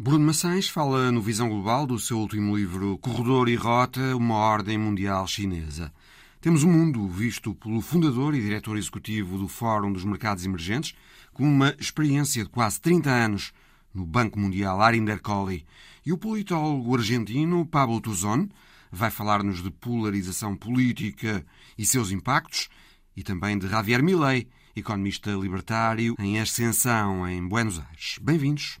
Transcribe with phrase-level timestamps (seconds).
[0.00, 4.78] Bruno Maçães fala no Visão Global do seu último livro Corredor e Rota, uma ordem
[4.78, 5.92] mundial chinesa.
[6.40, 10.94] Temos um mundo visto pelo fundador e diretor executivo do Fórum dos Mercados Emergentes,
[11.32, 13.52] com uma experiência de quase 30 anos
[13.92, 15.66] no Banco Mundial Arinder Colley,
[16.06, 18.46] e o politólogo argentino Pablo Tuzón
[18.92, 21.44] vai falar-nos de polarização política
[21.76, 22.68] e seus impactos,
[23.16, 24.46] e também de Javier Milei,
[24.76, 28.16] economista libertário em ascensão em Buenos Aires.
[28.22, 28.78] Bem-vindos.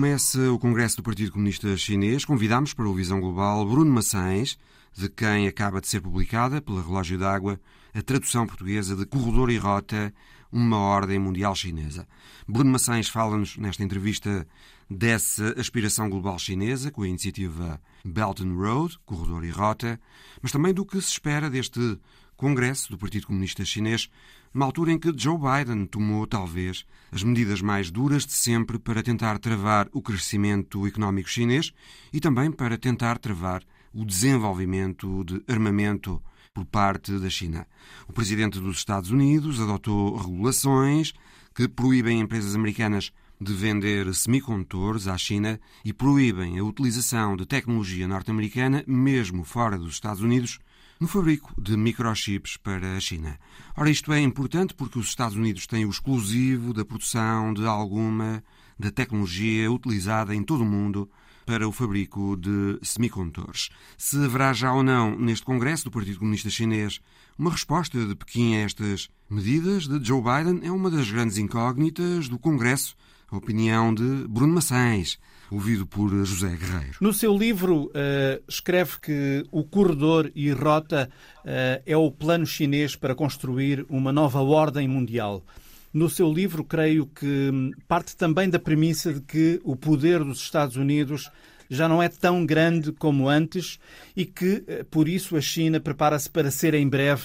[0.00, 4.58] Começa o Congresso do Partido Comunista Chinês, convidamos para o Visão Global Bruno Maçães,
[4.96, 7.60] de quem acaba de ser publicada pela Relógio d'Água
[7.92, 10.10] a tradução portuguesa de Corredor e Rota,
[10.50, 12.08] uma ordem mundial chinesa.
[12.48, 14.48] Bruno Maçães fala-nos nesta entrevista
[14.88, 20.00] dessa aspiração global chinesa com a iniciativa Belt and Road, Corredor e Rota,
[20.40, 22.00] mas também do que se espera deste
[22.38, 24.08] Congresso do Partido Comunista Chinês
[24.52, 29.02] numa altura em que Joe Biden tomou, talvez, as medidas mais duras de sempre para
[29.02, 31.72] tentar travar o crescimento económico chinês
[32.12, 33.62] e também para tentar travar
[33.92, 37.66] o desenvolvimento de armamento por parte da China.
[38.08, 41.12] O presidente dos Estados Unidos adotou regulações
[41.54, 48.06] que proíbem empresas americanas de vender semicondutores à China e proíbem a utilização de tecnologia
[48.06, 50.58] norte-americana, mesmo fora dos Estados Unidos,
[51.00, 53.38] no fabrico de microchips para a China.
[53.74, 58.44] Ora, isto é importante porque os Estados Unidos têm o exclusivo da produção de alguma
[58.78, 61.10] da tecnologia utilizada em todo o mundo
[61.46, 63.70] para o fabrico de semicondutores.
[63.96, 67.00] Se haverá já ou não neste Congresso do Partido Comunista Chinês
[67.38, 72.28] uma resposta de Pequim a estas medidas de Joe Biden é uma das grandes incógnitas
[72.28, 72.94] do Congresso.
[73.30, 75.18] A opinião de Bruno Maçães,
[75.50, 76.96] ouvido por José Guerreiro.
[77.00, 82.94] No seu livro, uh, escreve que o corredor e rota uh, é o plano chinês
[82.94, 85.44] para construir uma nova ordem mundial.
[85.92, 90.38] No seu livro, creio que hum, parte também da premissa de que o poder dos
[90.38, 91.28] Estados Unidos
[91.68, 93.78] já não é tão grande como antes
[94.16, 97.24] e que, eh, por isso, a China prepara-se para ser em breve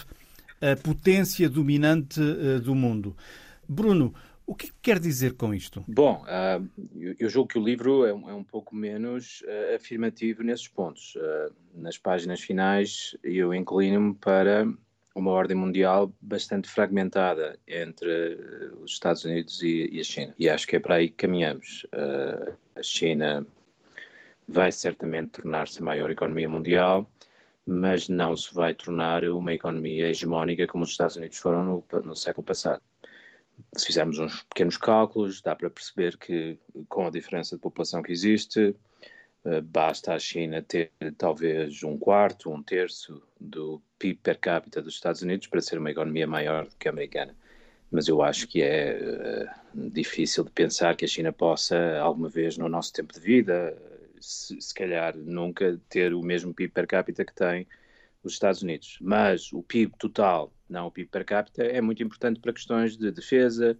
[0.61, 2.19] a potência dominante
[2.63, 3.15] do mundo.
[3.67, 4.13] Bruno,
[4.47, 5.83] o que quer dizer com isto?
[5.87, 9.75] Bom, uh, eu, eu, julgo que o livro é um, é um pouco menos uh,
[9.75, 11.15] afirmativo nesses pontos.
[11.15, 14.67] Uh, nas páginas finais, eu inclino-me para
[15.15, 18.37] uma ordem mundial bastante fragmentada entre
[18.81, 20.35] os Estados Unidos e, e, a China.
[20.37, 21.87] E acho que é para aí que caminhamos.
[22.75, 23.47] a China
[24.45, 27.09] vai certamente tornar-se a maior economia mundial,
[27.65, 32.15] mas não se vai tornar uma economia hegemónica como os Estados Unidos foram no, no
[32.15, 32.81] século passado
[33.75, 36.57] se fizermos uns pequenos cálculos, dá para perceber que,
[36.87, 38.75] com a diferença de população que existe,
[39.45, 44.95] eh, basta a China ter talvez um quarto, um terço do PIB per capita dos
[44.95, 47.35] Estados Unidos para ser uma economia maior do que a americana.
[47.91, 48.99] Mas eu acho que é
[49.75, 53.77] uh, difícil de pensar que a China possa, alguma vez no nosso tempo de vida,
[54.19, 57.67] se, se calhar nunca ter o mesmo PIB per capita que tem
[58.23, 58.97] os Estados Unidos.
[58.99, 63.11] Mas o PIB total não o PIB per capita, é muito importante para questões de
[63.11, 63.77] defesa,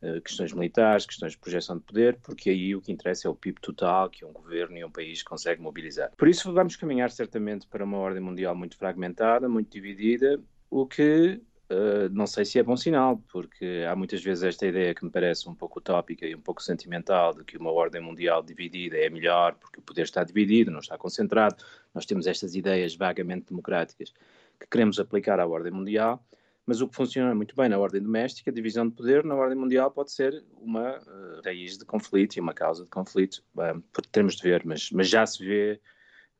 [0.00, 3.34] eh, questões militares, questões de projeção de poder, porque aí o que interessa é o
[3.34, 6.12] PIB total que um governo e um país consegue mobilizar.
[6.16, 10.40] Por isso vamos caminhar certamente para uma ordem mundial muito fragmentada, muito dividida,
[10.70, 11.40] o que
[11.70, 15.10] uh, não sei se é bom sinal, porque há muitas vezes esta ideia que me
[15.10, 19.10] parece um pouco utópica e um pouco sentimental de que uma ordem mundial dividida é
[19.10, 21.56] melhor porque o poder está dividido, não está concentrado.
[21.92, 24.12] Nós temos estas ideias vagamente democráticas
[24.58, 26.24] que queremos aplicar à ordem mundial,
[26.66, 29.90] mas o que funciona muito bem na ordem doméstica, divisão de poder na ordem mundial
[29.90, 33.42] pode ser uma uh, raiz de conflito e uma causa de conflito.
[33.56, 33.82] Uh,
[34.12, 35.80] termos de ver, mas, mas já se vê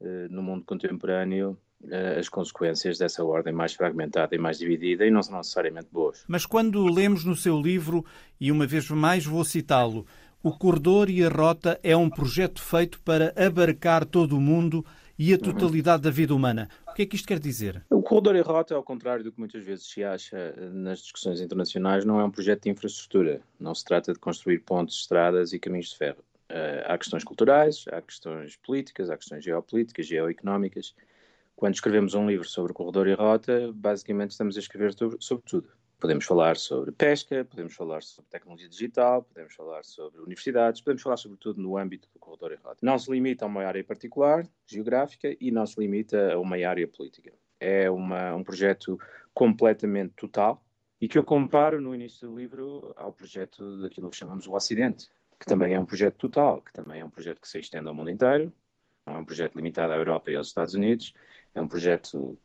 [0.00, 1.58] uh, no mundo contemporâneo
[2.18, 6.24] as consequências dessa ordem mais fragmentada e mais dividida e não são necessariamente boas.
[6.26, 8.04] Mas quando lemos no seu livro,
[8.40, 10.04] e uma vez mais vou citá-lo,
[10.42, 14.84] o Corredor e a Rota é um projeto feito para abarcar todo o mundo
[15.18, 16.68] e a totalidade da vida humana.
[16.86, 17.84] O que é que isto quer dizer?
[17.90, 21.40] O corredor e rota, ao contrário do que muitas vezes se acha eh, nas discussões
[21.40, 23.40] internacionais, não é um projeto de infraestrutura.
[23.58, 26.22] Não se trata de construir pontes, estradas e caminhos de ferro.
[26.50, 30.94] Uh, há questões culturais, há questões políticas, há questões geopolíticas, geoeconómicas.
[31.54, 35.68] Quando escrevemos um livro sobre o corredor e rota, basicamente estamos a escrever sobre tudo.
[36.00, 41.16] Podemos falar sobre pesca, podemos falar sobre tecnologia digital, podemos falar sobre universidades, podemos falar
[41.16, 42.78] sobretudo no âmbito do corredor e rota.
[42.82, 46.86] Não se limita a uma área particular, geográfica, e não se limita a uma área
[46.86, 47.32] política.
[47.58, 48.96] É uma, um projeto
[49.34, 50.64] completamente total
[51.00, 55.08] e que eu comparo no início do livro ao projeto daquilo que chamamos o Ocidente,
[55.38, 57.94] que também é um projeto total, que também é um projeto que se estende ao
[57.94, 58.52] mundo inteiro,
[59.04, 61.12] não é um projeto limitado à Europa e aos Estados Unidos,
[61.54, 62.38] é um projeto,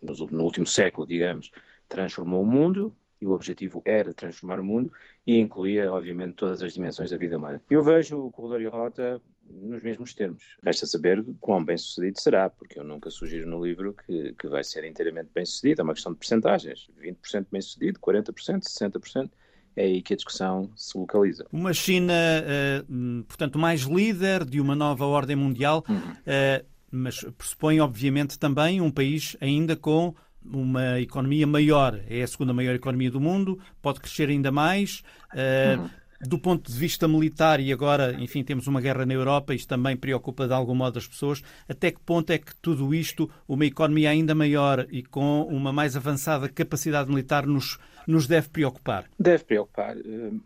[0.00, 1.50] no último século, digamos,
[1.90, 4.90] transformou o mundo, e o objetivo era transformar o mundo,
[5.26, 7.60] e incluía, obviamente, todas as dimensões da vida humana.
[7.68, 9.20] Eu vejo o Corredor e Rota
[9.50, 10.56] nos mesmos termos.
[10.62, 14.62] Resta saber quão bem sucedido será, porque eu nunca sugiro no livro que, que vai
[14.62, 15.82] ser inteiramente bem sucedido.
[15.82, 19.30] É uma questão de percentagens: 20% bem sucedido, 40%, 60%.
[19.76, 21.46] É aí que a discussão se localiza.
[21.52, 25.96] Uma China, uh, portanto, mais líder de uma nova ordem mundial, uhum.
[25.96, 30.14] uh, mas pressupõe, obviamente, também um país ainda com
[30.44, 32.00] uma economia maior.
[32.08, 35.02] É a segunda maior economia do mundo, pode crescer ainda mais.
[35.32, 35.90] Uh, uhum.
[36.22, 39.96] Do ponto de vista militar, e agora, enfim, temos uma guerra na Europa, isto também
[39.96, 41.42] preocupa de algum modo as pessoas.
[41.66, 45.96] Até que ponto é que tudo isto, uma economia ainda maior e com uma mais
[45.96, 49.06] avançada capacidade militar, nos, nos deve preocupar?
[49.18, 49.96] Deve preocupar.
[49.96, 50.38] Uh,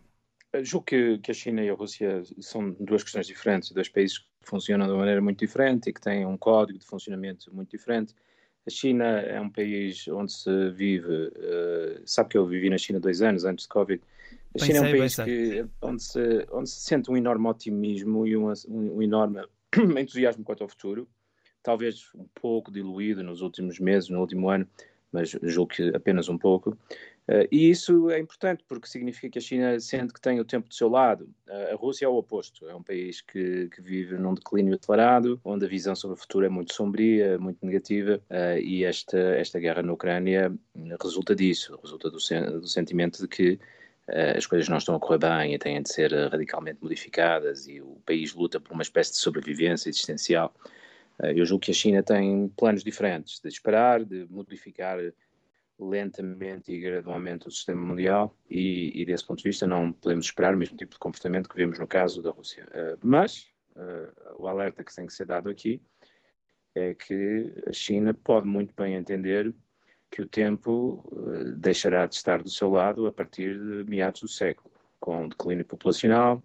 [0.62, 4.26] julgo que, que a China e a Rússia são duas questões diferentes, dois países que
[4.42, 8.14] funcionam de uma maneira muito diferente e que têm um código de funcionamento muito diferente.
[8.66, 11.06] A China é um país onde se vive.
[11.12, 14.02] Uh, sabe que eu vivi na China dois anos antes de Covid.
[14.54, 18.36] A China é um país que, onde, se, onde se sente um enorme otimismo e
[18.36, 19.42] um, um, um enorme
[20.00, 21.08] entusiasmo quanto ao futuro.
[21.62, 24.66] Talvez um pouco diluído nos últimos meses, no último ano,
[25.12, 26.76] mas julgo que apenas um pouco.
[27.26, 30.68] Uh, e isso é importante porque significa que a China sente que tem o tempo
[30.68, 31.24] do seu lado.
[31.48, 35.40] Uh, a Rússia é o oposto, é um país que, que, vive num declínio declarado,
[35.42, 39.58] onde a visão sobre o futuro é muito sombria, muito negativa, uh, e esta, esta
[39.58, 40.54] guerra na Ucrânia
[41.02, 43.58] resulta disso, resulta do, sen do sentimento de que
[44.36, 47.96] as coisas não estão a correr bem e têm de ser radicalmente modificadas, e o
[48.04, 50.54] país luta por uma espécie de sobrevivência existencial.
[51.22, 54.98] eu julgo que a China tem planos diferentes de esperar, de modificar
[55.78, 60.54] lentamente e gradualmente o sistema mundial e, e, desse ponto de vista não podemos esperar
[60.54, 62.66] o mesmo tipo de comportamento que vimos no caso da Rússia.
[62.66, 65.82] Uh, mas uh, o alerta que tem que ser dado aqui
[66.74, 69.52] é que a China pode muito bem entender
[70.10, 74.28] que o tempo uh, deixará de estar do seu lado a partir de meados do
[74.28, 76.42] século, com declínio populacional,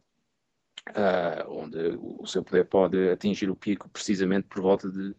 [1.47, 5.13] onde o seu poder pode atingir o pico precisamente por volta de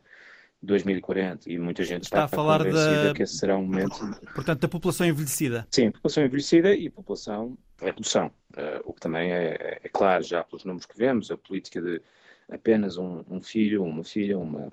[0.62, 3.98] 2040 e muita gente está, está a falar da que esse será um momento.
[4.34, 5.66] Portanto, da população envelhecida.
[5.70, 8.30] Sim, população envelhecida e população redução.
[8.50, 12.02] Uh, o que também é, é, claro, já pelos números que vemos, a política de
[12.50, 14.68] apenas um, um filho, uma filha, uma,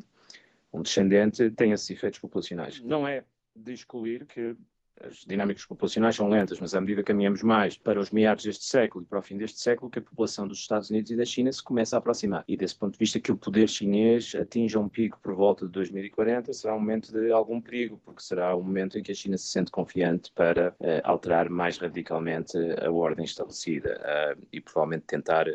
[0.73, 2.81] um descendente tem esses efeitos populacionais.
[2.81, 3.23] Não é
[3.55, 4.55] de excluir que
[5.01, 8.65] as dinâmicas populacionais são lentas, mas à medida que caminhamos mais para os meados deste
[8.65, 11.25] século e para o fim deste século, que a população dos Estados Unidos e da
[11.25, 12.44] China se começa a aproximar.
[12.47, 15.71] E desse ponto de vista, que o poder chinês atinja um pico por volta de
[15.71, 19.15] 2040 será um momento de algum perigo, porque será o um momento em que a
[19.15, 25.05] China se sente confiante para uh, alterar mais radicalmente a ordem estabelecida uh, e provavelmente
[25.05, 25.47] tentar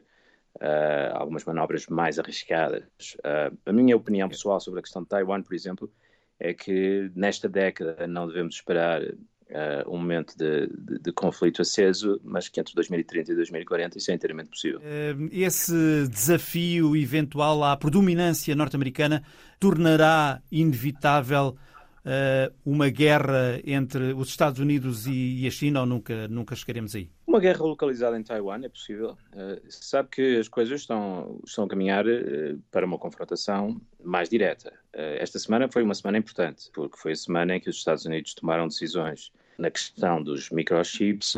[0.61, 2.85] Uh, algumas manobras mais arriscadas.
[3.21, 5.91] Uh, a minha opinião pessoal sobre a questão de Taiwan, por exemplo,
[6.39, 9.03] é que nesta década não devemos esperar
[9.53, 14.11] uh, um momento de, de, de, conflito aceso, mas que entre 2030 e 2040 isso
[14.11, 14.81] é inteiramente possível.
[14.81, 19.23] Uh, esse desafio eventual à predominância norte-americana
[19.61, 21.57] tornará inevitável
[22.65, 27.11] uma guerra entre os Estados Unidos e, a China ou nunca, nunca chegaremos aí?
[27.27, 29.17] Uma guerra localizada em Taiwan é possível.
[29.69, 34.73] Se sabe que as coisas estão, estão a caminhar uh, para uma confrontação mais direta.
[34.93, 38.35] esta semana foi uma semana importante, porque foi a semana em que os Estados Unidos
[38.35, 41.37] tomaram decisões na questão dos microchips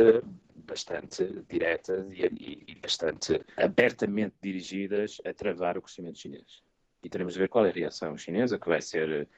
[0.67, 6.63] bastante diretas e, e, bastante abertamente dirigidas a travar o crescimento chinês.
[7.03, 9.29] E teremos de ver qual é a reação chinesa, que vai ser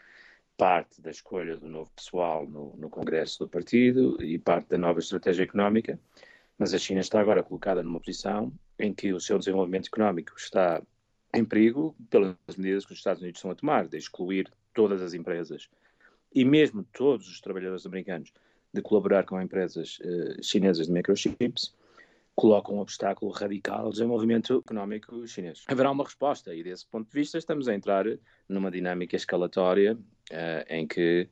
[0.56, 4.98] parte da escolha do novo pessoal no, no Congresso do partido e parte da nova
[4.98, 5.98] estratégia económica,
[6.58, 10.82] mas a China está agora colocada numa posição em que o seu desenvolvimento económico está
[11.34, 15.12] em perigo pelas medidas que os Estados Unidos estão a tomar, de excluir todas as
[15.12, 15.68] empresas
[16.34, 18.32] e mesmo todos os trabalhadores americanos
[18.72, 21.75] de colaborar com empresas uh, chinesas de microchips,
[22.34, 25.64] coloca um obstáculo radical ao desenvolvimento económico chinês.
[25.66, 28.04] Haverá uma resposta e, desse ponto de vista, estamos a entrar
[28.46, 29.98] numa dinâmica escalatória
[30.68, 31.28] em que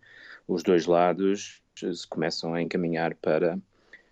[0.46, 3.58] os dois lados se começam a encaminhar para,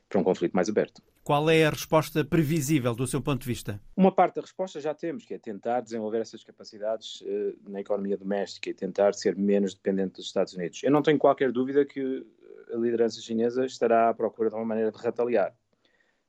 [0.09, 1.03] para um conflito mais aberto.
[1.25, 3.81] Qual é a resposta previsível do seu ponto de vista?
[3.97, 8.17] Uma parte da resposta já temos, que é tentar desenvolver essas capacidades uh, na economia
[8.17, 10.83] doméstica e tentar ser menos dependente dos Estados Unidos.
[10.83, 12.27] Eu não tenho qualquer dúvida que
[12.73, 15.55] a liderança chinesa estará à procura de uma maneira de retaliar.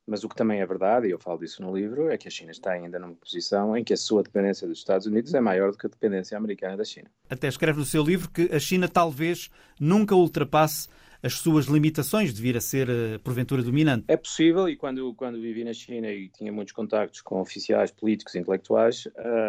[0.06, 2.32] Mas o que também é verdade, e eu falo disso no livro, é que a
[2.32, 5.72] China está ainda numa posição em que a sua dependência dos Estados Unidos é maior
[5.72, 7.10] do que a dependência americana da China.
[7.30, 10.90] Até escreve no seu livro que a China talvez nunca ultrapasse
[11.24, 14.04] as suas limitações de vir a ser, eh, porventura, dominante.
[14.10, 18.36] É possível, e quando, quando vivi na China e tinha muitos contactos com oficiais políticos
[18.36, 19.08] e intelectuais,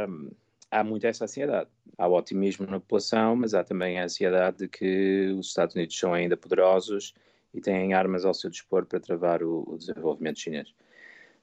[0.08, 0.30] hum,
[0.70, 1.68] há muito essa ansiedade.
[1.98, 5.98] Há o otimismo na população, mas há também a ansiedade de que os Estados Unidos
[5.98, 7.12] são ainda poderosos
[7.54, 10.74] e têm armas ao seu dispor para travar o, o desenvolvimento chinês.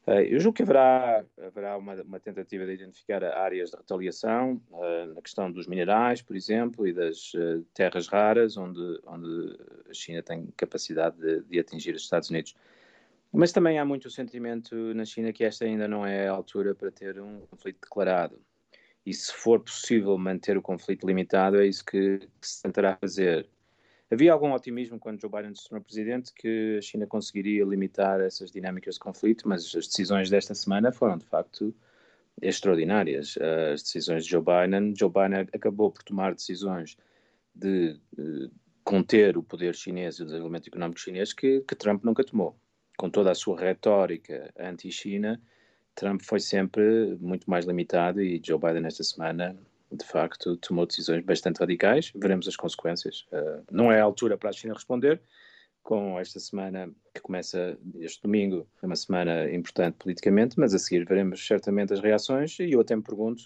[0.06, 5.14] Uh, eu julgo que haverá, haverá uma, uma, tentativa de identificar áreas de retaliação, uh,
[5.14, 10.24] na questão dos minerais, por exemplo, e das uh, terras raras, onde, onde a China
[10.24, 12.56] tem capacidade de, de, atingir os Estados Unidos.
[13.32, 16.92] Mas também há muito sentimento na China que esta ainda não é a altura para
[16.92, 18.42] ter um conflito declarado.
[19.06, 23.48] E se for possível manter o conflito limitado, é isso que, que se tentará fazer.
[24.12, 28.52] Havia algum otimismo quando Joe Biden se tornou presidente que a China conseguiria limitar essas
[28.52, 31.74] dinâmicas de conflito, mas as decisões desta semana foram de facto
[32.42, 33.38] extraordinárias.
[33.38, 36.98] As decisões de Joe Biden, Joe Biden acabou por tomar decisões
[37.56, 38.52] de, de
[38.84, 42.54] conter o poder chinês e o desenvolvimento económico chinês que, que Trump nunca tomou.
[42.98, 45.42] Com toda a sua retórica anti-China,
[45.96, 49.58] Trump foi sempre muito mais limitado e Joe Biden esta semana
[49.92, 52.12] de facto, tomou decisões bastante radicais.
[52.16, 53.26] Veremos as consequências.
[53.32, 55.22] Uh, não é a altura para a China responder.
[55.84, 61.06] Com esta semana que começa este domingo, é uma semana importante politicamente, mas a seguir
[61.06, 62.60] veremos certamente as reações.
[62.60, 63.44] E eu até me pergunto: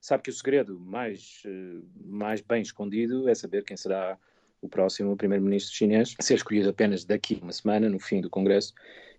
[0.00, 4.18] sabe que o segredo mais, uh, mais bem escondido é saber quem será
[4.60, 8.74] o próximo primeiro-ministro chinês, ser escolhido apenas daqui uma semana, no fim do Congresso.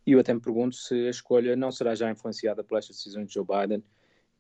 [0.06, 3.34] E eu até me pergunto se a escolha não será já influenciada pelas decisões de
[3.34, 3.84] Joe Biden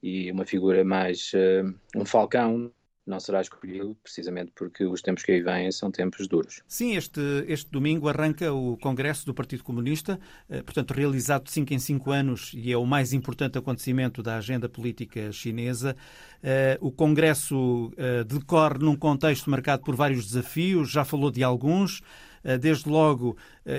[0.01, 2.71] e uma figura mais uh, um falcão
[3.05, 6.61] não será escolhido precisamente porque os tempos que aí vêm são tempos duros.
[6.67, 11.73] Sim, este, este domingo arranca o Congresso do Partido Comunista, eh, portanto realizado de 5
[11.73, 15.95] em 5 anos e é o mais importante acontecimento da agenda política chinesa.
[16.43, 17.91] Eh, o Congresso
[18.27, 22.01] decorre num contexto marcado por vários desafios, já falou de alguns.
[22.59, 23.37] Desde logo,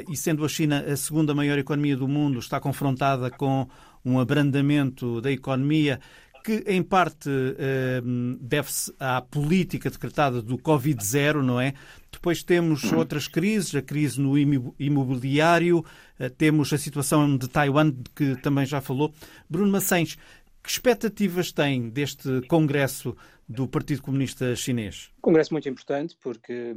[0.09, 3.67] e sendo a China a segunda maior economia do mundo, está confrontada com
[4.04, 6.00] um abrandamento da economia
[6.42, 8.02] que em parte eh,
[8.40, 11.73] deve-se à política decretada do Covid-0, não é?
[12.11, 15.85] Depois temos outras crises, a crise no imobiliário,
[16.18, 19.14] eh, temos a situação de Taiwan, de que também já falou.
[19.49, 20.18] Bruno Macens,
[20.62, 23.16] que expectativas tem deste Congresso
[23.49, 25.11] do Partido Comunista Chinês?
[25.21, 26.76] Congresso muito importante porque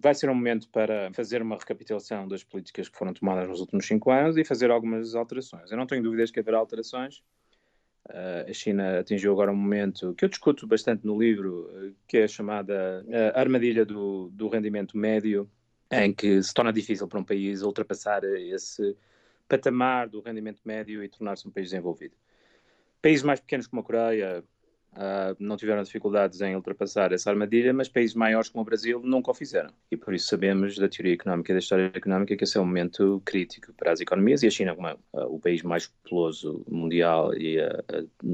[0.00, 3.86] vai ser um momento para fazer uma recapitulação das políticas que foram tomadas nos últimos
[3.86, 5.70] cinco anos e fazer algumas alterações.
[5.70, 7.22] Eu não tenho dúvidas que haverá alterações.
[8.08, 12.18] Uh, a China atingiu agora um momento que eu discuto bastante no livro, uh, que
[12.18, 15.48] é a chamada uh, armadilha do, do rendimento médio,
[15.90, 18.96] em que se torna difícil para um país ultrapassar esse
[19.48, 22.14] patamar do rendimento médio e tornar-se um país desenvolvido.
[23.02, 24.44] Países mais pequenos como a Coreia,
[24.92, 29.30] Uh, não tiveram dificuldades em ultrapassar essa armadilha, mas países maiores como o Brasil nunca
[29.30, 29.70] o fizeram.
[29.90, 32.66] E por isso sabemos da teoria económica e da história económica que esse é um
[32.66, 34.42] momento crítico para as economias.
[34.42, 37.82] E a China, como é uh, o país mais populoso mundial e a,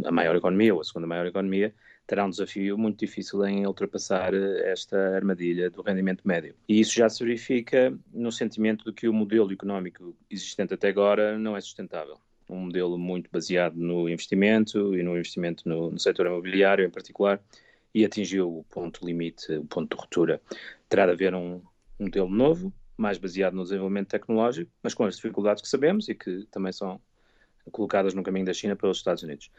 [0.05, 1.73] a, maior economia, ou a segunda maior economia,
[2.09, 6.57] terá um desafio muito difícil em ultrapassar esta armadilha do rendimento médio.
[6.69, 11.39] E isso já se verifica no sentimento de que o modelo económico existente até agora
[11.39, 16.27] não é sustentável um modelo muito baseado no investimento e no investimento no, no setor
[16.27, 17.41] imobiliário em particular,
[17.95, 20.41] e atingiu o ponto limite, o ponto de ruptura.
[20.89, 21.61] Terá de haver um,
[21.99, 26.15] um modelo novo, mais baseado no desenvolvimento tecnológico, mas com as dificuldades que sabemos e
[26.15, 27.01] que também são
[27.71, 29.51] colocadas no caminho da China pelos Estados Unidos.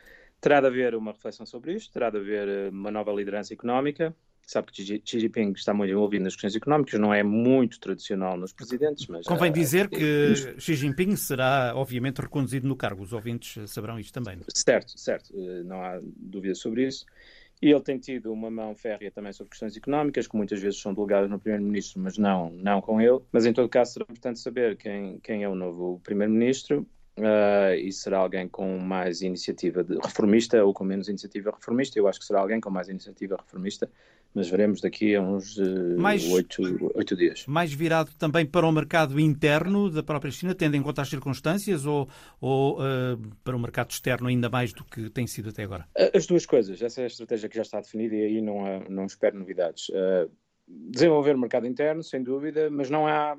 [0.41, 4.15] Terá de haver uma reflexão sobre isto, terá de haver eh, uma nova liderança económica,
[4.45, 8.51] sabe que Xi Jinping está muito envolvido nas questões económicas, não é muito tradicional nos
[8.51, 9.25] presidentes, mas...
[9.25, 13.03] Convém dizer que Xi Jinping será, obviamente, reconduzido no cargo.
[13.03, 14.37] Os ouvintes saberão isto também.
[14.37, 14.43] Não?
[14.43, 14.45] É?
[14.53, 15.33] Certo, certo.
[15.35, 17.05] Eh, não há dúvida sobre isso.
[17.61, 20.93] E ele tem tido uma mão férrea também sobre questões económicas, que muitas vezes são
[20.93, 23.19] delegadas no Primeiro-Ministro, mas não, não com ele.
[23.33, 27.91] Mas em todo caso será importante saber quem, quem é o novo Primeiro-Ministro uh, e
[27.91, 31.99] será alguém com mais iniciativa reformista ou com menos iniciativa reformista.
[31.99, 33.91] Eu acho que será alguém com mais iniciativa reformista,
[34.33, 35.97] mas veremos daqui a uns uh,
[36.95, 37.45] oito, dias.
[37.47, 41.85] Mais virado também para o mercado interno da própria China, tendo em conta as circunstâncias,
[41.85, 42.07] ou,
[42.39, 45.87] ou uh, para o mercado externo ainda mais do que tem sido até agora?
[46.13, 46.81] As duas coisas.
[46.81, 49.87] Essa é a estratégia que já está definida e aí não, há, não espero novidades.
[50.67, 53.37] desenvolver o mercado interno, sem dúvida, mas não há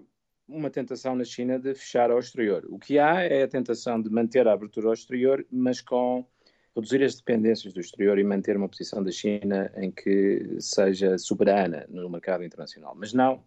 [0.50, 2.66] uma tentação na China de fechar ao exterior.
[2.68, 6.26] O que há é a tentação de manter a abertura ao exterior, mas com
[6.74, 11.86] reduzir as dependências do exterior e manter uma posição da China em que seja soberana
[11.88, 12.94] no mercado internacional.
[12.96, 13.42] Mas não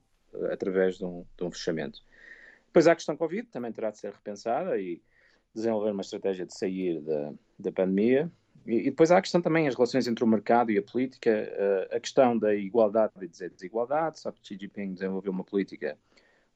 [0.52, 2.00] através de um, de um fechamento.
[2.68, 5.02] Depois há a questão Covid, também terá de ser repensada e
[5.54, 8.32] desenvolver uma estratégia de sair da, da pandemia.
[8.66, 11.32] E, e depois há a questão também as relações entre o mercado e a política,
[11.32, 14.20] uh, a questão da igualdade e desigualdade.
[14.20, 15.98] Sabe que Xi Jinping desenvolveu uma política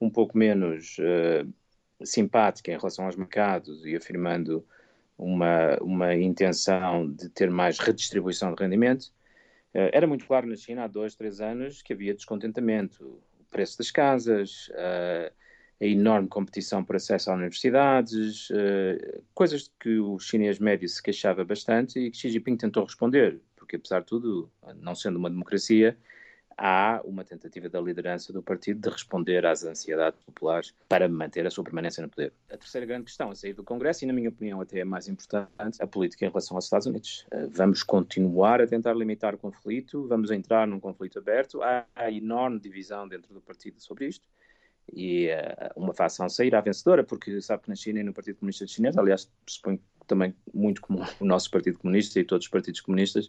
[0.02, 4.66] um pouco menos uh, simpática em relação aos mercados e afirmando
[5.18, 9.06] uma, uma intenção de ter mais redistribuição de rendimento.
[9.74, 13.04] Uh, era muito claro na China há dois, três anos que havia descontentamento.
[13.40, 15.34] O preço das casas, uh,
[15.82, 21.44] a enorme competição por acesso às universidades, uh, coisas que o chinês médio se queixava
[21.44, 25.98] bastante e que Xi Jinping tentou responder, porque apesar de tudo, não sendo uma democracia,
[26.58, 31.52] há uma tentativa da liderança do partido de responder às ansiedades populares para manter a
[31.52, 32.34] sua permanência no poder.
[32.52, 35.08] A terceira grande questão a sair do Congresso, e na minha opinião até é mais
[35.08, 37.26] importante, a política em relação aos Estados Unidos.
[37.32, 42.60] Eh, vamos continuar a tentar limitar o conflito, vamos entrar num conflito aberto, há, enorme
[42.60, 44.28] divisão dentro do partido sobre isto,
[44.92, 48.66] e uh, uma facção sairá vencedora, porque sabe que na China e no Partido Comunista
[48.66, 53.28] Chinês, aliás, suponho também muito comum o nosso Partido Comunista e todos os partidos comunistas,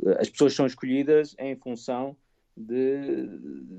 [0.00, 2.16] uh, as pessoas são escolhidas em função
[2.60, 3.28] de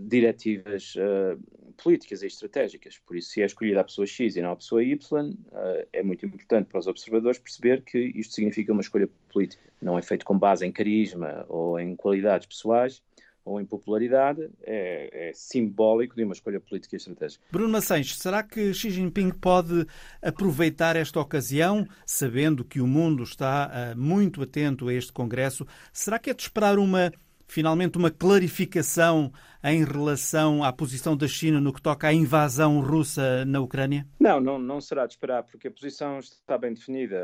[0.07, 1.39] diretivas uh,
[1.81, 2.97] políticas e estratégicas.
[2.97, 6.03] Por isso, se é escolhida a pessoa X e não a pessoa Y, uh, é
[6.03, 9.63] muito importante para os observadores perceber que isto significa uma escolha política.
[9.81, 13.01] Não é feito com base em carisma ou em qualidades pessoais,
[13.43, 17.43] ou em popularidade, é, é, simbólico de uma escolha política e estratégica.
[17.51, 19.85] Bruno Maçães, será que Xi Jinping pode
[20.21, 25.65] aproveitar esta ocasião, sabendo que o mundo está uh, muito atento a este Congresso?
[25.91, 27.11] Será que é de esperar uma
[27.51, 29.29] finalmente uma clarificação
[29.61, 34.07] em relação à posição da China no que toca à invasão russa na Ucrânia?
[34.17, 37.17] Não, não, não será de esperar, porque a posição está bem definida.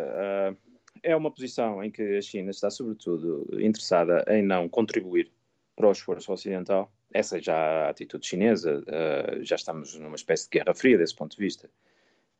[0.53, 0.57] Uh,
[1.01, 5.31] é uma posição em que a China está, sobretudo, interessada em não contribuir
[5.73, 6.91] para o esforço ocidental.
[7.13, 11.37] Essa já a atitude chinesa, uh, já estamos numa espécie de guerra fria desse ponto
[11.37, 11.69] de vista.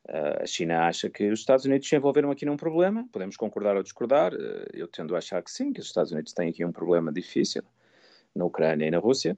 [0.06, 3.76] Uh, a China acha que os Estados Unidos se envolveram aqui num problema, podemos concordar
[3.76, 4.34] ou discordar,
[4.74, 7.62] eu tendo a achar que sim, que os Estados Unidos têm aqui um problema difícil
[8.38, 9.36] na Ucrânia e na Rússia,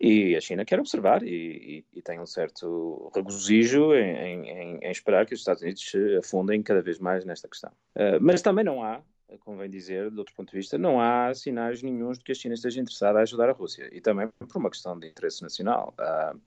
[0.00, 4.90] e a China quer observar e, e, e tem um certo regozijo em, em, em,
[4.90, 7.70] esperar que os Estados Unidos se afundem cada vez mais nesta questão.
[7.94, 9.02] Uh, mas também não há,
[9.40, 12.54] convém dizer, de outro ponto de vista, não há sinais nenhums de que a China
[12.54, 15.94] esteja interessada a ajudar a Rússia, e também por uma questão de interesse nacional.
[15.98, 16.40] Uh,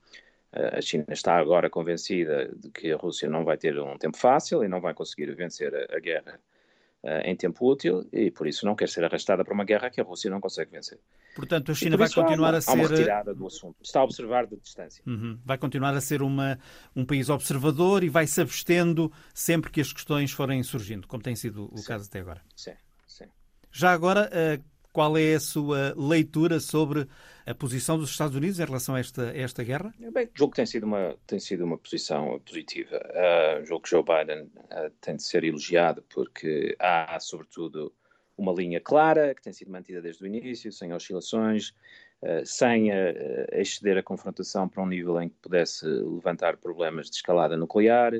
[0.52, 4.64] a China está agora convencida de que a Rússia não vai ter um tempo fácil
[4.64, 6.40] e não vai conseguir vencer a, a guerra
[7.24, 10.04] em tempo útil e por isso não quer ser arrastada para uma guerra que a
[10.04, 10.98] Rússia não consegue vencer.
[11.36, 12.70] Portanto, a China vai continuar uma, a ser.
[12.70, 13.76] Há uma retirada do assunto.
[13.82, 15.02] Está a observar de distância.
[15.06, 15.38] Uhum.
[15.44, 16.58] Vai continuar a ser uma,
[16.96, 21.36] um país observador e vai se abstendo sempre que as questões forem surgindo, como tem
[21.36, 21.86] sido o sim.
[21.86, 22.40] caso até agora.
[22.56, 22.72] Sim,
[23.06, 23.26] sim.
[23.70, 24.64] Já agora, uh,
[24.94, 27.08] qual é a sua leitura sobre
[27.44, 29.92] a posição dos Estados Unidos em relação a esta, a esta guerra?
[30.12, 32.96] Bem, julgo que tem sido uma, tem sido uma posição positiva.
[32.96, 37.92] Uh, julgo que Joe Biden uh, tem de ser elogiado porque há, sobretudo,
[38.38, 41.70] uma linha clara que tem sido mantida desde o início, sem oscilações,
[42.22, 42.90] uh, sem
[43.50, 48.12] exceder a confrontação para um nível em que pudesse levantar problemas de escalada nuclear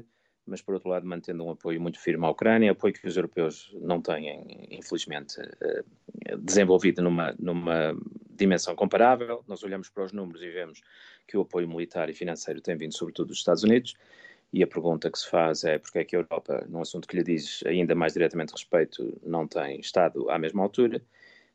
[0.47, 3.75] mas por outro lado mantendo um apoio muito firme à Ucrânia, apoio que os europeus
[3.81, 5.85] não têm, infelizmente, eh,
[6.39, 7.97] desenvolvido numa, numa
[8.31, 9.43] dimensão comparável.
[9.47, 10.83] Nós olhamos para os números e vemos
[11.27, 13.95] que o apoio militar e financeiro tem vindo sobretudo dos Estados Unidos,
[14.53, 17.17] e a pergunta que se faz é porque é que a Europa, num assunto que
[17.17, 21.03] lhe diz ainda mais diretamente respeito, não tem estado à mesma altura.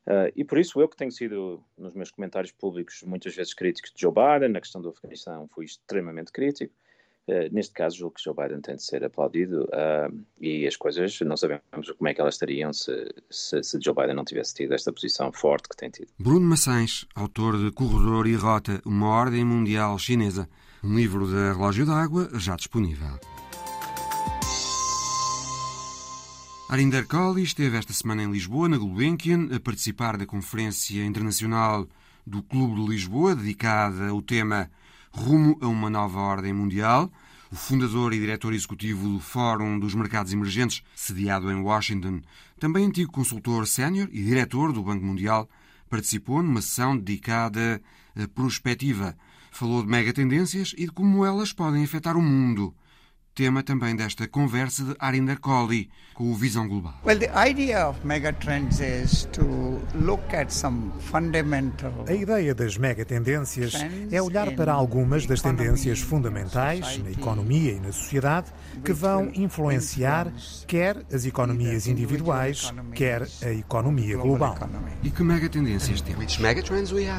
[0.06, 3.88] Uh, e por isso eu que tenho sido, nos meus comentários públicos, muitas vezes crítico
[3.94, 6.89] de Joe Biden, na questão do Afeganistão fui extremamente crítico, eh,
[7.52, 11.36] neste caso, julgo que Joe Biden tem de ser aplaudido uh, e as coisas não
[11.36, 11.62] sabemos
[11.96, 12.92] como é que elas estariam se,
[13.30, 16.08] se, se, Joe Biden não tivesse tido esta posição forte que tem tido.
[16.18, 20.48] Bruno Maçães, autor de Corredor e Rota, uma ordem mundial chinesa,
[20.82, 23.18] um livro da Relógio d'Água já disponível.
[26.68, 31.88] Arinder Colley esteve esta semana em Lisboa, na Gulbenkian, a participar da Conferência Internacional
[32.24, 34.70] do Clube de Lisboa, dedicada ao tema
[35.10, 37.10] rumo a uma nova ordem mundial.
[37.50, 42.20] O fundador e diretor executivo do Fórum dos Mercados Emergentes, sediado em Washington,
[42.60, 45.48] também antigo consultor sénior e diretor do Banco Mundial,
[45.88, 47.82] participou numa sessão dedicada
[48.14, 49.16] à prospectiva.
[49.50, 52.72] Falou de megatendências e de como elas podem afetar o mundo
[53.40, 56.92] tema também desta conversa de Arinder Kohli com o Visão Global.
[57.06, 63.72] Well, the idea of megatrends is to look at some fundamental A ideia das megatendências
[64.12, 68.52] é olhar para algumas das tendências fundamentais na economia e na sociedade
[68.84, 70.30] que vão influenciar
[70.66, 74.58] quer as economias individuais, quer a economia global.
[75.02, 76.38] E que megatendências temos?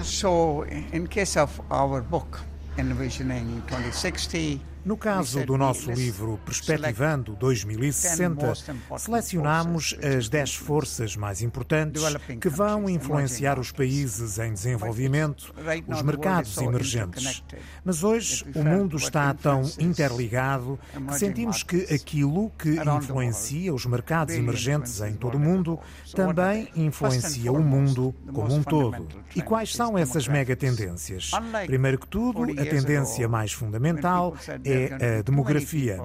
[0.04, 2.38] So, in case of our book,
[2.78, 8.54] envisioning 2060 no caso do nosso livro Perspectivando 2060,
[8.98, 12.04] selecionamos as 10 forças mais importantes
[12.40, 15.54] que vão influenciar os países em desenvolvimento,
[15.88, 17.44] os mercados emergentes.
[17.84, 24.36] Mas hoje o mundo está tão interligado que sentimos que aquilo que influencia os mercados
[24.36, 25.80] emergentes em todo o mundo
[26.14, 29.08] também influencia o mundo como um todo.
[29.36, 31.32] E quais são essas mega tendências?
[31.66, 36.00] Primeiro que tudo, a tendência mais fundamental é é a demografia.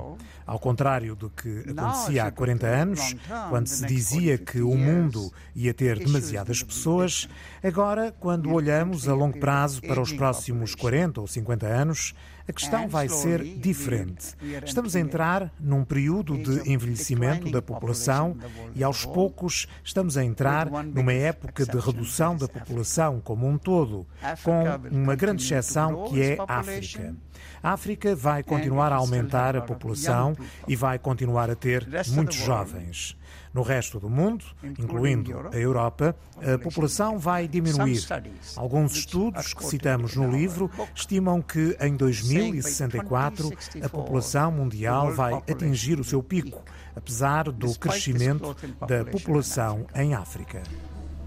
[0.47, 3.16] Ao contrário do que acontecia há 40 anos,
[3.51, 7.29] quando se dizia que o mundo ia ter demasiadas pessoas,
[7.62, 12.14] agora, quando olhamos a longo prazo para os próximos 40 ou 50 anos,
[12.49, 14.35] a questão vai ser diferente.
[14.65, 18.37] Estamos a entrar num período de envelhecimento da população
[18.75, 24.07] e, aos poucos, estamos a entrar numa época de redução da população como um todo,
[24.43, 27.15] com uma grande exceção que é a África.
[27.63, 30.37] A África vai continuar a aumentar a população
[30.69, 33.17] e vai continuar a ter muitos jovens.
[33.57, 34.45] No resto do mundo,
[34.79, 38.07] incluindo a Europa, a população vai diminuir.
[38.55, 43.51] Alguns estudos que citamos no livro estimam que em 2064
[43.83, 46.62] a população mundial vai atingir o seu pico,
[46.95, 48.55] apesar do crescimento
[48.87, 50.62] da população em África.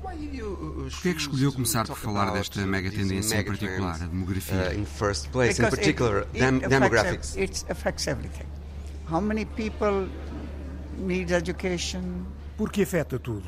[0.03, 4.69] Por que é que escolheu começar por falar desta mega tendência em particular, a demografia?
[4.69, 7.35] Uh, in first place, in particular, dem demographics.
[7.35, 8.45] It affects everything.
[9.11, 10.07] How many people?
[12.57, 13.47] Porque afeta tudo.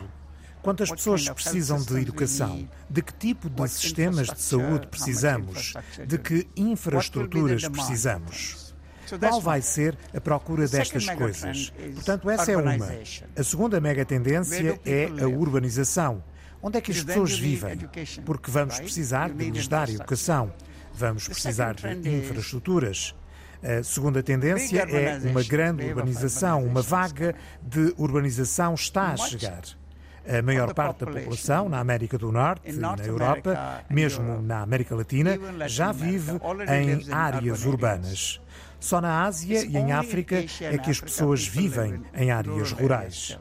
[0.62, 2.68] Quantas pessoas precisam de educação?
[2.90, 5.74] De que tipo de sistemas de saúde precisamos?
[6.06, 8.72] De que infraestruturas precisamos?
[9.20, 11.74] Qual vai ser a procura destas coisas?
[11.96, 12.78] Portanto, essa é uma.
[13.36, 16.24] A segunda mega tendência é a urbanização.
[16.62, 17.80] Onde é que as pessoas vivem?
[18.24, 20.54] Porque vamos precisar de lhes dar educação,
[20.94, 23.16] vamos precisar de infraestruturas.
[23.64, 29.62] A segunda tendência é uma grande urbanização, uma vaga de urbanização está a chegar.
[30.28, 35.38] A maior parte da população na América do Norte na Europa, mesmo na América Latina,
[35.68, 36.34] já vive
[36.70, 38.42] em áreas urbanas.
[38.80, 43.38] Só na Ásia e em África é que as pessoas vivem em áreas rurais.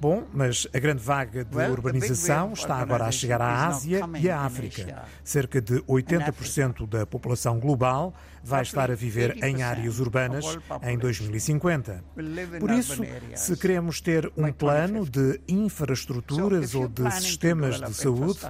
[0.00, 4.42] Bom, mas a grande vaga de urbanização está agora a chegar à Ásia e à
[4.42, 5.04] África.
[5.24, 12.04] Cerca de 80% da população global vai estar a viver em áreas urbanas em 2050.
[12.60, 13.02] Por isso,
[13.34, 18.40] se queremos ter um plano de infraestruturas ou de sistemas de saúde,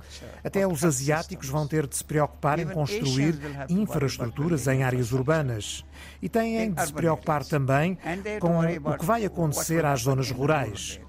[0.44, 3.38] até os asiáticos vão ter de se preocupar em construir
[3.70, 5.84] infraestruturas em áreas urbanas.
[6.20, 7.98] E têm de se preocupar também
[8.38, 11.00] com o que vai acontecer às zonas rurais.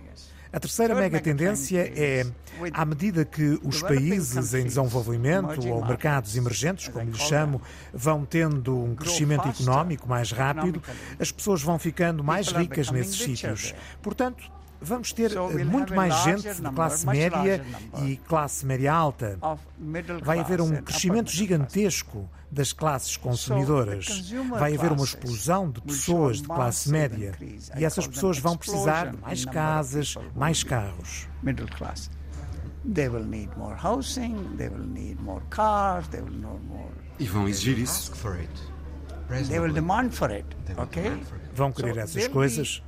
[0.51, 2.25] A terceira mega tendência é,
[2.73, 7.61] à medida que os países em desenvolvimento ou mercados emergentes, como lhes chamo,
[7.93, 10.81] vão tendo um crescimento económico mais rápido,
[11.19, 13.75] as pessoas vão ficando mais ricas nesses sítios.
[14.01, 14.51] Portanto,
[14.81, 17.65] vamos ter eh, muito mais gente de classe média
[18.03, 19.37] e classe média alta.
[20.23, 24.31] Vai haver um crescimento gigantesco das classes consumidoras.
[24.57, 27.33] Vai haver uma explosão de pessoas de classe média.
[27.77, 31.27] E essas pessoas vão precisar de mais casas, mais carros.
[37.19, 38.11] E vão exigir isso.
[38.11, 38.59] They will?
[38.59, 38.68] Vão
[41.71, 42.81] querer essas coisas.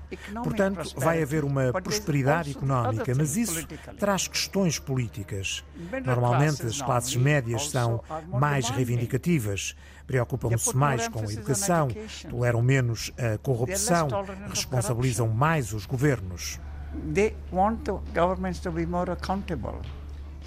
[0.43, 3.67] Portanto, vai haver uma prosperidade económica, mas isso
[3.99, 5.63] traz questões políticas.
[6.05, 9.75] Normalmente, as classes médias são mais reivindicativas,
[10.07, 11.87] preocupam-se mais com a educação,
[12.29, 14.07] toleram menos a corrupção,
[14.49, 16.59] responsabilizam mais os governos.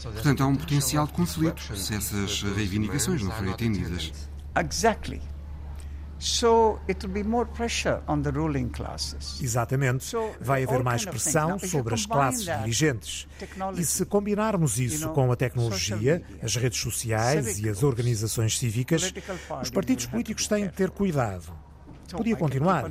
[0.02, 1.76] Portanto, há um potencial de conflito.
[1.76, 4.12] se essas reivindicações não forem atendidas.
[4.56, 5.22] Exactly.
[9.42, 10.16] Exatamente.
[10.40, 13.28] Vai haver mais pressão sobre as classes dirigentes.
[13.76, 19.12] E se combinarmos isso com a tecnologia, as redes sociais e as organizações cívicas,
[19.62, 21.63] os partidos políticos têm de ter cuidado.
[22.10, 22.90] Podia continuar.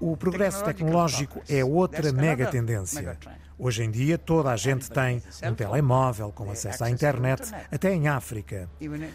[0.00, 3.18] O progresso tecnológico é outra mega tendência.
[3.56, 8.08] Hoje em dia, toda a gente tem um telemóvel com acesso à internet, até em
[8.08, 8.68] África.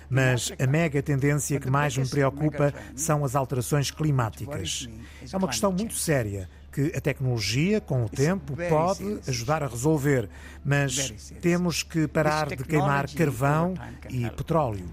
[0.10, 4.88] Mas a mega tendência que mais me preocupa são as alterações climáticas.
[5.32, 10.30] É uma questão muito séria que a tecnologia, com o tempo, pode ajudar a resolver,
[10.64, 13.74] mas temos que parar de queimar carvão
[14.10, 14.86] e petróleo.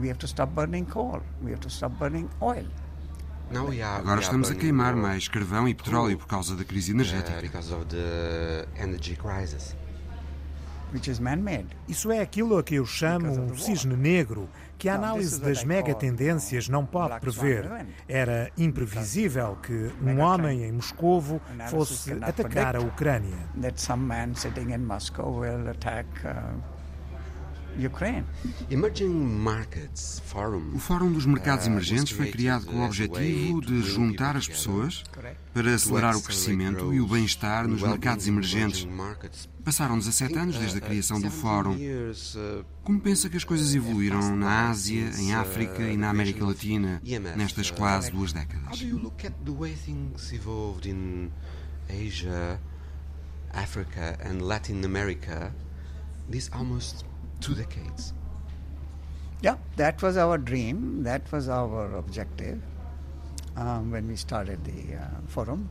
[0.00, 1.20] We have to stop burning coal.
[1.42, 2.66] We have to stop burning oil.
[3.98, 7.38] Agora estamos a queimar mais carvão e petróleo por causa da crise energética.
[11.88, 16.68] Isso é aquilo a que eu chamo um cisne negro, que a análise das megatendências
[16.68, 17.86] não pode prever.
[18.06, 23.38] Era imprevisível que um homem em Moscovo fosse atacar a Ucrânia.
[30.74, 35.02] O Fórum dos Mercados uh, Emergentes foi criado com o objetivo de juntar as pessoas
[35.54, 38.86] para acelerar o crescimento e o bem-estar nos mercados emergentes.
[39.64, 41.74] Passaram 17 anos desde a uh, criação do Fórum.
[41.74, 47.00] Uh, Como pensa que as coisas evoluíram na Ásia, em África e na América Latina
[47.36, 48.82] nestas quase duas décadas?
[51.88, 52.60] Asia,
[53.52, 55.52] Africa and Latin America,
[56.30, 57.04] these almost
[57.42, 58.14] two decades.
[59.42, 62.62] Yeah, that was our dream, that was our objective
[63.56, 65.68] um, when we started the uh, forum.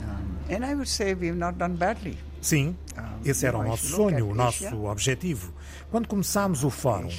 [0.00, 2.16] Um, and I would say we've not done badly.
[2.40, 2.74] Sim,
[3.22, 5.52] esse era o nosso sonho, o nosso objetivo.
[5.90, 7.10] Quando começámos o fórum,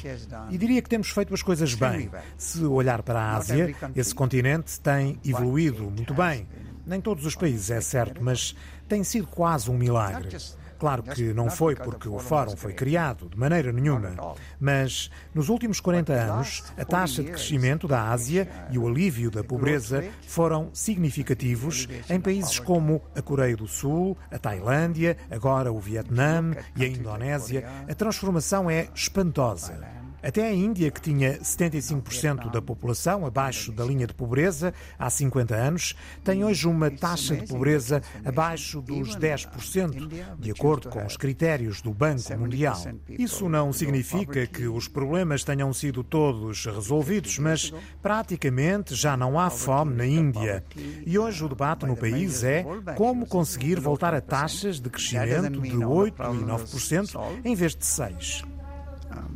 [0.50, 2.10] e diria que temos feito as coisas bem.
[2.38, 6.48] Se olhar para a Ásia, esse continente tem evoluído muito bem.
[6.88, 8.56] Nem todos os países, é certo, mas
[8.88, 10.36] tem sido quase um milagre.
[10.82, 14.16] Claro que não foi porque o Fórum foi criado, de maneira nenhuma.
[14.60, 19.44] Mas nos últimos 40 anos, a taxa de crescimento da Ásia e o alívio da
[19.44, 26.52] pobreza foram significativos em países como a Coreia do Sul, a Tailândia, agora o Vietnã
[26.76, 27.64] e a Indonésia.
[27.88, 30.01] A transformação é espantosa.
[30.24, 35.56] Até a Índia, que tinha 75% da população abaixo da linha de pobreza há 50
[35.56, 41.82] anos, tem hoje uma taxa de pobreza abaixo dos 10%, de acordo com os critérios
[41.82, 42.78] do Banco Mundial.
[43.10, 49.50] Isso não significa que os problemas tenham sido todos resolvidos, mas praticamente já não há
[49.50, 50.64] fome na Índia.
[51.06, 52.64] E hoje o debate no país é
[52.96, 58.46] como conseguir voltar a taxas de crescimento de 8 e 9% em vez de 6%.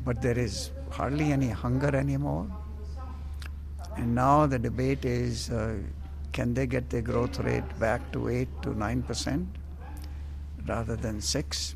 [0.05, 2.47] But there is hardly any hunger anymore.
[3.97, 5.75] And now the debate is uh,
[6.31, 9.45] can they get their growth rate back to 8 to 9%
[10.67, 11.75] rather than 6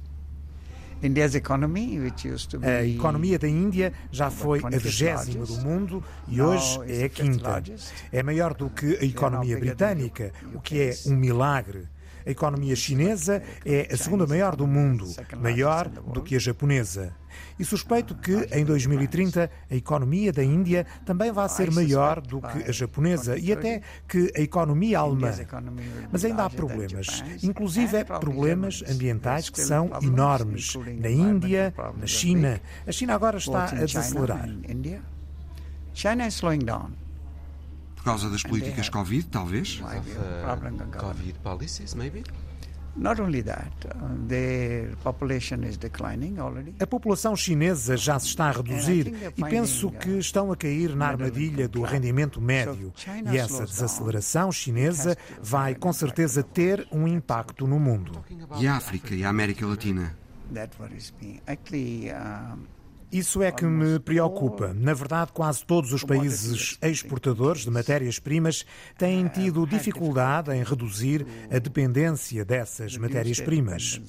[2.62, 7.64] A economia da Índia já foi a vigésima do mundo e hoje é a quinta.
[8.12, 11.88] É maior do que a economia britânica, o que é um milagre.
[12.26, 15.06] A economia chinesa é a segunda maior do mundo,
[15.38, 17.14] maior do que a japonesa.
[17.58, 22.70] E suspeito que, em 2030, a economia da Índia também vai ser maior do que
[22.70, 25.32] a japonesa e até que a economia alemã.
[26.12, 30.74] Mas ainda há problemas, inclusive problemas ambientais que são enormes.
[31.00, 32.62] Na Índia, na China.
[32.88, 34.50] A China agora está a desacelerar.
[35.94, 37.09] China is slowing down.
[38.00, 39.82] Por causa das políticas Covid, talvez?
[40.98, 42.24] Covid policies, maybe?
[46.80, 51.08] A população chinesa já se está a reduzir e penso que estão a cair na
[51.08, 52.92] armadilha do rendimento médio.
[53.32, 58.24] E essa desaceleração chinesa vai com certeza ter um impacto no mundo.
[58.60, 60.18] E a África e a América Latina?
[63.12, 64.72] Isso é que me preocupa.
[64.74, 68.66] Na verdade, quase todos os países exportadores de matérias-primas
[68.98, 74.00] têm tido dificuldade em reduzir a dependência dessas matérias-primas.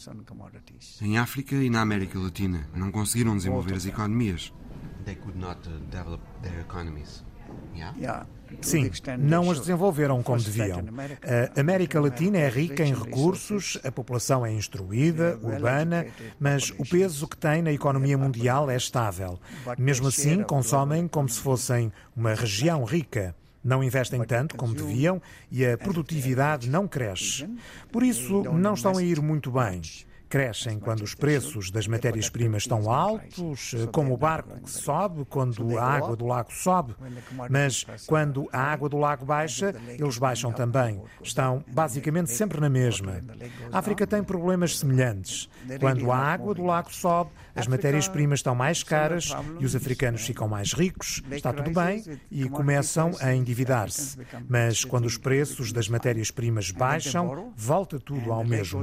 [1.01, 4.53] Em África e na América Latina, não conseguiram desenvolver as economias.
[5.05, 7.25] They could not uh, develop their economies.
[8.61, 10.81] Sim, não as desenvolveram como deviam.
[11.57, 16.07] A América Latina é rica em recursos, a população é instruída, urbana,
[16.39, 19.39] mas o peso que tem na economia mundial é estável.
[19.79, 23.35] Mesmo assim, consomem como se fossem uma região rica.
[23.63, 27.47] Não investem tanto como deviam e a produtividade não cresce.
[27.93, 29.81] Por isso, não estão a ir muito bem
[30.31, 35.85] crescem quando os preços das matérias-primas estão altos, como o barco que sobe quando a
[35.85, 36.95] água do lago sobe.
[37.51, 41.03] Mas quando a água do lago baixa, eles baixam também.
[41.21, 43.21] Estão basicamente sempre na mesma.
[43.73, 45.51] A África tem problemas semelhantes.
[45.81, 50.49] Quando a água do lago sobe, as matérias-primas estão mais caras e os africanos ficam
[50.49, 54.19] mais ricos, está tudo bem e começam a endividar-se.
[54.49, 58.83] Mas quando os preços das matérias-primas baixam, volta tudo ao mesmo.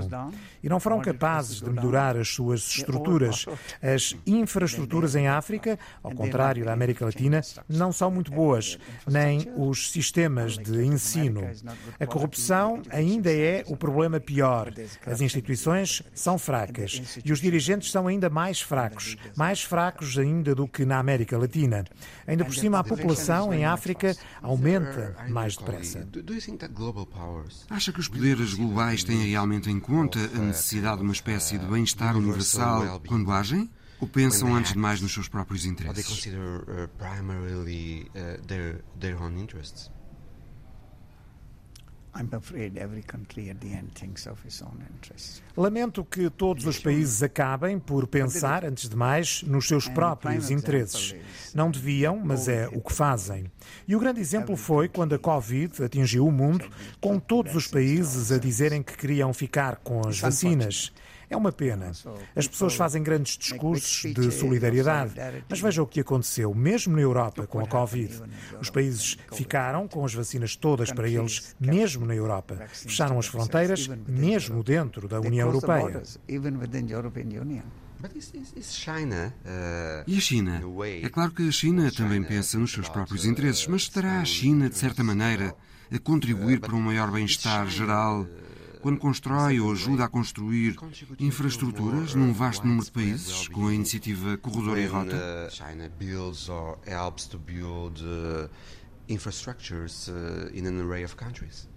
[0.61, 3.45] E não foram capazes de melhorar as suas estruturas.
[3.81, 8.77] As infraestruturas em África, ao contrário da América Latina, não são muito boas,
[9.07, 11.41] nem os sistemas de ensino.
[11.99, 14.73] A corrupção ainda é o problema pior.
[15.05, 20.67] As instituições são fracas e os dirigentes são ainda mais fracos, mais fracos ainda do
[20.67, 21.85] que na América Latina.
[22.27, 26.07] Ainda por cima, a população em África aumenta mais depressa.
[27.69, 31.65] Acha que os poderes globais têm realmente em conta a necessidade de uma espécie de
[31.65, 33.69] bem-estar universal quando agem?
[33.99, 36.27] Ou pensam antes de mais nos seus próprios interesses?
[45.55, 51.15] Lamento que todos os países acabem por pensar, antes de mais, nos seus próprios interesses.
[51.53, 53.45] Não deviam, mas é o que fazem.
[53.87, 58.31] E o grande exemplo foi quando a Covid atingiu o mundo, com todos os países
[58.31, 60.91] a dizerem que queriam ficar com as vacinas.
[61.29, 61.91] É uma pena.
[62.35, 65.13] As pessoas fazem grandes discursos de solidariedade,
[65.49, 68.21] mas veja o que aconteceu, mesmo na Europa, com a Covid.
[68.61, 72.55] Os países ficaram com as vacinas todas para eles, mesmo na Europa.
[72.71, 76.01] Fecharam as fronteiras, mesmo dentro da União Europeia.
[79.43, 80.61] Uh, e a China?
[81.01, 84.69] É claro que a China também pensa nos seus próprios interesses, mas estará a China,
[84.69, 85.55] de certa maneira,
[85.91, 88.25] a contribuir para um maior bem-estar geral
[88.81, 90.75] quando constrói ou ajuda a construir
[91.19, 95.49] infraestruturas num vasto número de países, com a iniciativa Corredor e Rota?
[95.49, 98.49] China builds or helps to build uh,
[99.07, 101.67] infrastructures uh, in an array of countries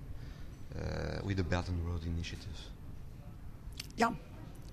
[0.75, 2.55] uh, with the Belt and Road Initiative.
[3.97, 4.15] Yeah,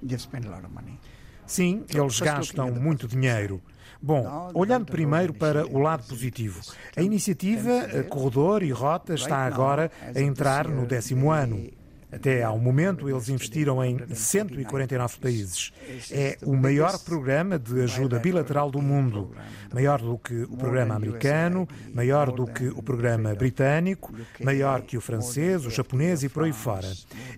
[0.02, 1.00] they've spent a lot of money.
[1.46, 3.62] Sim, eles gastam muito dinheiro.
[4.02, 6.62] Bom, olhando primeiro para o lado positivo,
[6.96, 11.68] a iniciativa Corredor e Rota está agora a entrar no décimo ano.
[12.10, 15.74] Até ao momento, eles investiram em 149 países.
[16.10, 19.32] É o maior programa de ajuda bilateral do mundo.
[19.74, 25.02] Maior do que o programa americano, maior do que o programa britânico, maior que o
[25.02, 26.88] francês, o japonês e por aí fora.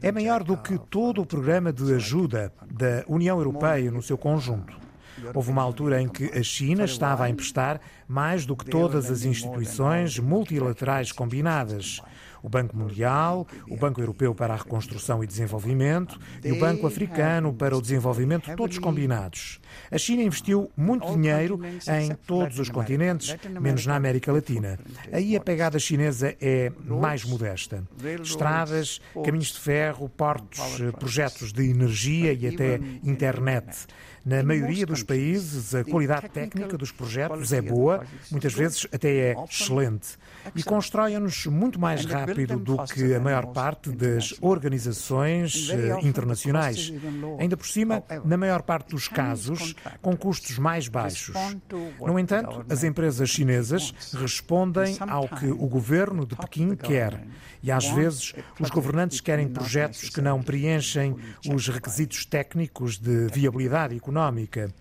[0.03, 4.77] É maior do que todo o programa de ajuda da União Europeia no seu conjunto.
[5.34, 9.23] Houve uma altura em que a China estava a emprestar mais do que todas as
[9.23, 12.01] instituições multilaterais combinadas
[12.41, 17.54] o Banco Mundial, o Banco Europeu para a Reconstrução e Desenvolvimento e o Banco Africano
[17.54, 19.60] para o Desenvolvimento, todos combinados.
[19.91, 24.80] A China investiu muito dinheiro em todos os continentes, menos na América Latina.
[25.12, 27.84] Aí a pegada chinesa é mais modesta.
[28.21, 33.88] Estradas, caminhos de ferro, portos, projetos de energia e até internet.
[34.25, 39.36] Na maioria dos países, a qualidade técnica dos projetos é boa, muitas vezes até é
[39.49, 40.17] excelente.
[40.55, 46.91] E constroem-nos muito mais rápido do que a maior parte das organizações eh, internacionais.
[47.39, 51.35] Ainda por cima, na maior parte dos casos, com custos mais baixos.
[51.99, 57.21] No entanto, as empresas chinesas respondem ao que o governo de Pequim quer.
[57.62, 61.15] E às vezes os governantes querem projetos que não preenchem
[61.47, 64.73] os requisitos técnicos de viabilidade económica.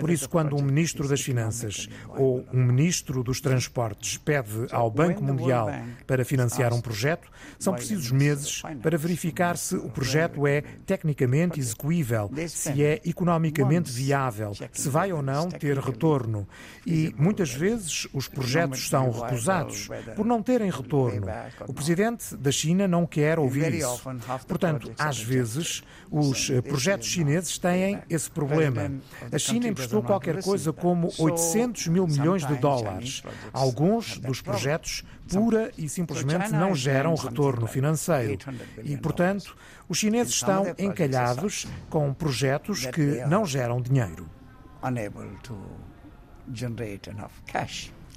[0.00, 5.22] Por isso, quando um ministro das Finanças ou um ministro dos Transportes pede ao Banco
[5.22, 5.68] Mundial
[6.06, 12.30] para financiar um projeto, são precisos meses para verificar se o projeto é tecnicamente execuível,
[12.48, 16.46] se é economicamente viável, se vai ou não ter retorno.
[16.86, 21.26] E muitas vezes os projetos são recusados por não terem retorno.
[21.66, 24.02] O presidente da China não quer ouvir isso.
[24.46, 28.92] Portanto, às vezes, os projetos chineses têm esse problema.
[29.30, 33.22] A China emprestou qualquer coisa como 800 mil milhões de dólares.
[33.52, 38.38] Alguns dos projetos pura e simplesmente não geram retorno financeiro.
[38.82, 39.56] E, portanto,
[39.88, 44.28] os chineses estão encalhados com projetos que não geram dinheiro.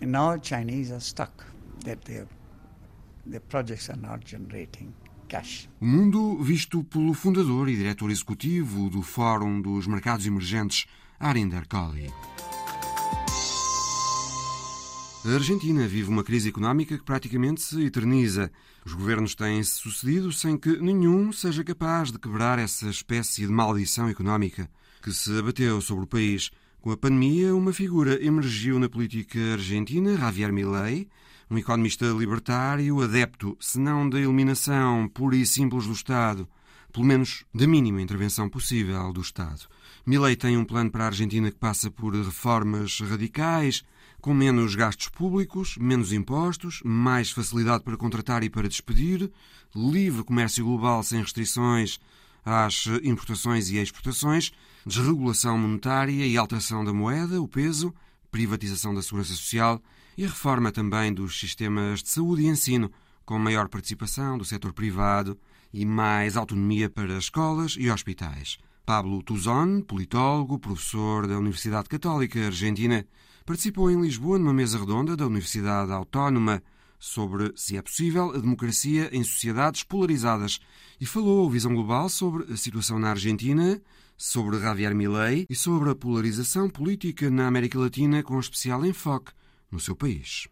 [0.01, 1.43] now Chinese are stuck
[1.85, 2.27] that their,
[3.25, 4.93] their projects are not generating
[5.81, 10.85] o mundo visto pelo fundador e diretor executivo do Fórum dos Mercados Emergentes,
[11.19, 12.13] Arinder Kohli.
[15.25, 18.51] A Argentina vive uma crise económica que praticamente se eterniza.
[18.85, 24.07] Os governos têm-se sucedido sem que nenhum seja capaz de quebrar essa espécie de maldição
[24.07, 24.69] económica
[25.01, 26.51] que se abateu sobre o país.
[26.79, 31.09] Com a pandemia, uma figura emergiu na política argentina, Javier Milei,
[31.49, 36.47] um economista libertário, adepto, se não da eliminação pura e simples do Estado,
[36.93, 39.67] pelo menos da mínima intervenção possível do Estado.
[40.07, 43.83] Milley tem um plano para a Argentina que passa por reformas radicais,
[44.21, 49.29] com menos gastos públicos, menos impostos, mais facilidade para contratar e para despedir,
[49.75, 51.99] livre comércio global sem restrições
[52.45, 54.53] às importações e exportações,
[54.85, 57.93] desregulação monetária e alteração da moeda, o peso,
[58.31, 59.83] privatização da segurança social
[60.17, 62.89] e reforma também dos sistemas de saúde e ensino,
[63.25, 65.37] com maior participação do setor privado
[65.73, 68.57] e mais autonomia para escolas e hospitais.
[68.87, 73.05] Pablo Tuzon, politólogo, professor da Universidade Católica Argentina,
[73.45, 76.63] participou em Lisboa numa mesa redonda da Universidade Autónoma
[76.97, 80.61] sobre se é possível a democracia em sociedades polarizadas
[81.01, 83.81] e falou Visão Global sobre a situação na Argentina,
[84.15, 89.33] sobre Javier Milei e sobre a polarização política na América Latina com especial enfoque
[89.71, 90.47] no seu país.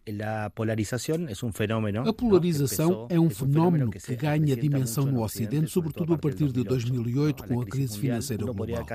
[2.05, 7.43] A polarização é um fenómeno que ganha dimensão no Ocidente, sobretudo a partir de 2008,
[7.45, 8.85] com a crise financeira global.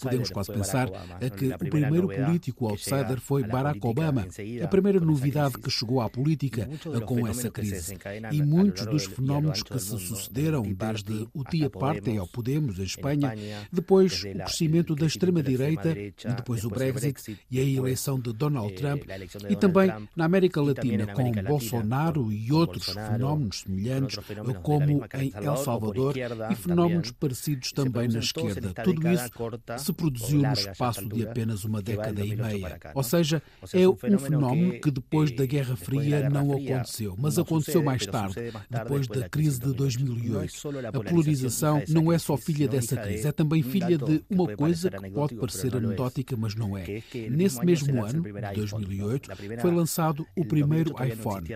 [0.00, 0.88] Podemos quase pensar
[1.36, 4.26] que o primeiro político outsider foi Barack Obama,
[4.62, 6.68] a primeira novidade que chegou à política
[7.06, 7.98] com essa crise.
[8.30, 13.34] E muitos dos fenómenos que se sucederam, desde o Tia Parte ao Podemos, em Espanha,
[13.70, 15.94] depois o crescimento da extrema-direita,
[16.36, 19.01] depois o Brexit e a eleição de Donald Trump,
[19.48, 24.18] e também na América Latina, com Bolsonaro e outros fenómenos semelhantes,
[24.62, 28.72] como em El Salvador, e fenómenos parecidos também na esquerda.
[28.82, 29.30] Tudo isso
[29.78, 32.78] se produziu no espaço de apenas uma década e meia.
[32.94, 33.42] Ou seja,
[33.72, 38.34] é um fenómeno que depois da Guerra Fria não aconteceu, mas aconteceu mais tarde,
[38.68, 40.52] depois da crise de 2008.
[40.88, 45.10] A polarização não é só filha dessa crise, é também filha de uma coisa que
[45.10, 47.02] pode parecer anedótica, mas não é.
[47.30, 48.22] Nesse mesmo ano,
[48.54, 51.46] 2008, 2008, foi lançado o primeiro iPhone.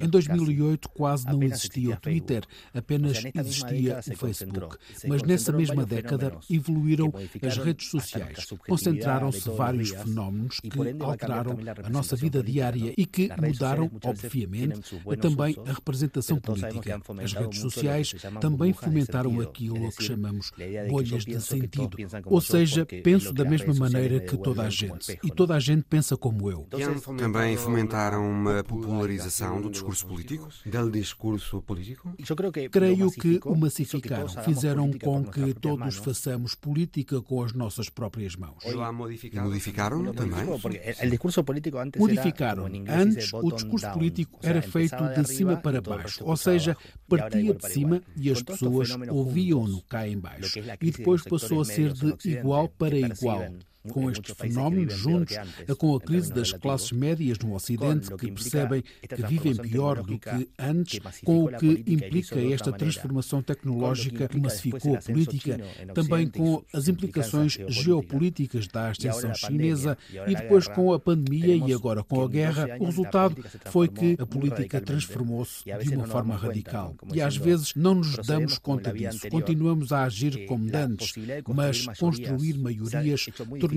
[0.00, 4.76] Em 2008 quase não existia o Twitter, apenas existia o Facebook.
[5.06, 8.46] Mas nessa mesma década evoluíram as redes sociais.
[8.66, 10.70] Concentraram-se vários fenómenos que
[11.00, 14.80] alteraram a nossa vida diária e que mudaram, obviamente,
[15.20, 17.00] também a representação política.
[17.22, 20.52] As redes sociais também fomentaram aquilo que chamamos
[20.88, 21.96] bolhas de sentido.
[22.26, 25.18] Ou seja, penso da mesma maneira que toda a gente.
[25.22, 26.66] E toda a gente pensa como eu.
[27.16, 30.48] Também fomentaram uma popularização do discurso político?
[30.64, 32.14] Del discurso político?
[32.70, 34.28] Creio que o massificaram.
[34.28, 38.64] Fizeram com que todos façamos política com as nossas próprias mãos.
[38.64, 38.74] E
[39.40, 40.44] modificaram também?
[41.98, 42.66] Modificaram.
[42.88, 46.76] Antes, o discurso político era feito de cima para baixo, ou seja,
[47.08, 50.58] partia de cima e as pessoas ouviam-no cá em baixo.
[50.80, 53.46] E depois passou a ser de igual para igual
[53.90, 55.36] com estes fenómenos juntos,
[55.78, 60.48] com a crise das classes médias no Ocidente, que percebem que vivem pior do que
[60.58, 65.60] antes, com o que implica esta transformação tecnológica que massificou a política,
[65.94, 72.02] também com as implicações geopolíticas da ascensão chinesa e depois com a pandemia e agora
[72.02, 76.94] com a guerra, o resultado foi que a política transformou-se de uma forma radical.
[77.12, 79.28] E às vezes não nos damos conta disso.
[79.30, 81.14] Continuamos a agir como dantes,
[81.48, 83.26] mas construir maiorias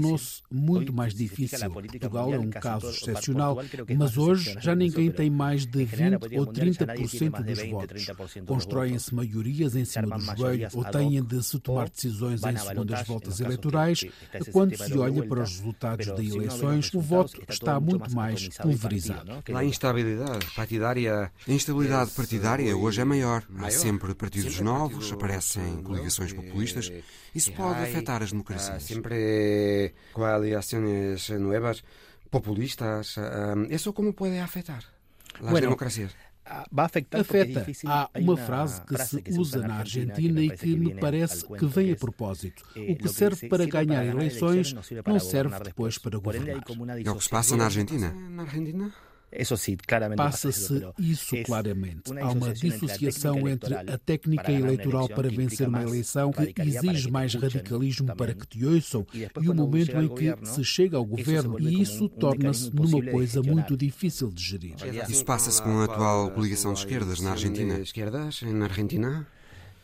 [0.01, 1.69] tornou-se muito mais difícil.
[1.71, 3.57] Portugal é um caso excepcional,
[3.97, 8.07] mas hoje já ninguém tem mais de 20 ou 30% dos votos.
[8.45, 13.39] Constroem-se maiorias em cima do joelho ou têm de se tomar decisões em segundas voltas
[13.39, 14.05] eleitorais.
[14.51, 19.31] Quando se olha para os resultados de eleições, o voto está muito mais pulverizado.
[19.53, 23.43] A instabilidade partidária, a instabilidade partidária hoje é maior.
[23.57, 26.91] Há sempre partidos novos, aparecem coligações populistas.
[27.33, 28.83] Isso pode afetar as democracias.
[28.83, 31.83] Sempre coaliciones nuevas,
[32.29, 33.19] populistas.
[33.69, 34.83] ¿Eso cómo puede afectar
[35.39, 36.15] las bueno, democracias?
[36.49, 37.65] Afeta.
[37.85, 41.95] Há uma frase que se usa na Argentina e que me parece que vem a
[41.95, 42.63] propósito.
[42.75, 46.63] O que serve para ganhar eleições não serve depois para governar.
[47.05, 48.11] É o que se passa na Argentina.
[48.11, 48.91] Na Argentina?
[50.15, 52.11] Passa-se isso claramente.
[52.19, 58.15] Há uma dissociação entre a técnica eleitoral para vencer uma eleição que exige mais radicalismo
[58.15, 62.09] para que te ouçam e o momento em que se chega ao governo e isso
[62.09, 64.75] torna-se numa coisa muito difícil de gerir.
[65.07, 67.79] Isso passa-se com a atual coligação de esquerdas na Argentina.
[67.79, 69.27] Esquerdas na Argentina?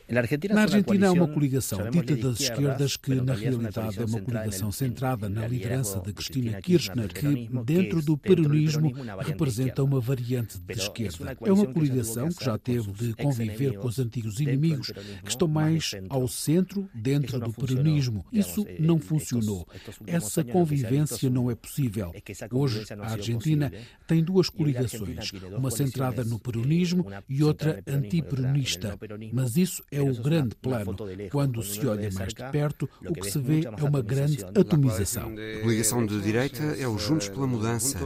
[0.08, 5.28] Na Argentina há uma coligação dita das esquerdas que, na realidade, é uma coligação centrada
[5.28, 11.36] na liderança de Cristina Kirchner, que, dentro do peronismo, representa uma variante de esquerda.
[11.43, 14.91] É uma coligação que já teve de conviver com os antigos inimigos,
[15.24, 18.24] que estão mais ao centro, dentro do peronismo.
[18.32, 19.68] Isso não funcionou.
[20.06, 22.14] Essa convivência não é possível.
[22.51, 23.72] Hoje, a Argentina
[24.08, 28.99] tem duas coligações, uma centrada no peronismo e outra antiperonista.
[29.34, 30.96] Mas isso é o grande plano.
[31.32, 35.34] Quando se olha mais de perto, o que se vê é uma grande atomização.
[35.58, 38.00] A coligação de direita é o Juntos pela Mudança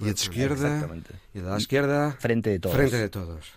[0.00, 0.90] e a de esquerda
[1.34, 2.76] e da esquerda frente de todos.
[2.76, 3.52] Frente de todos.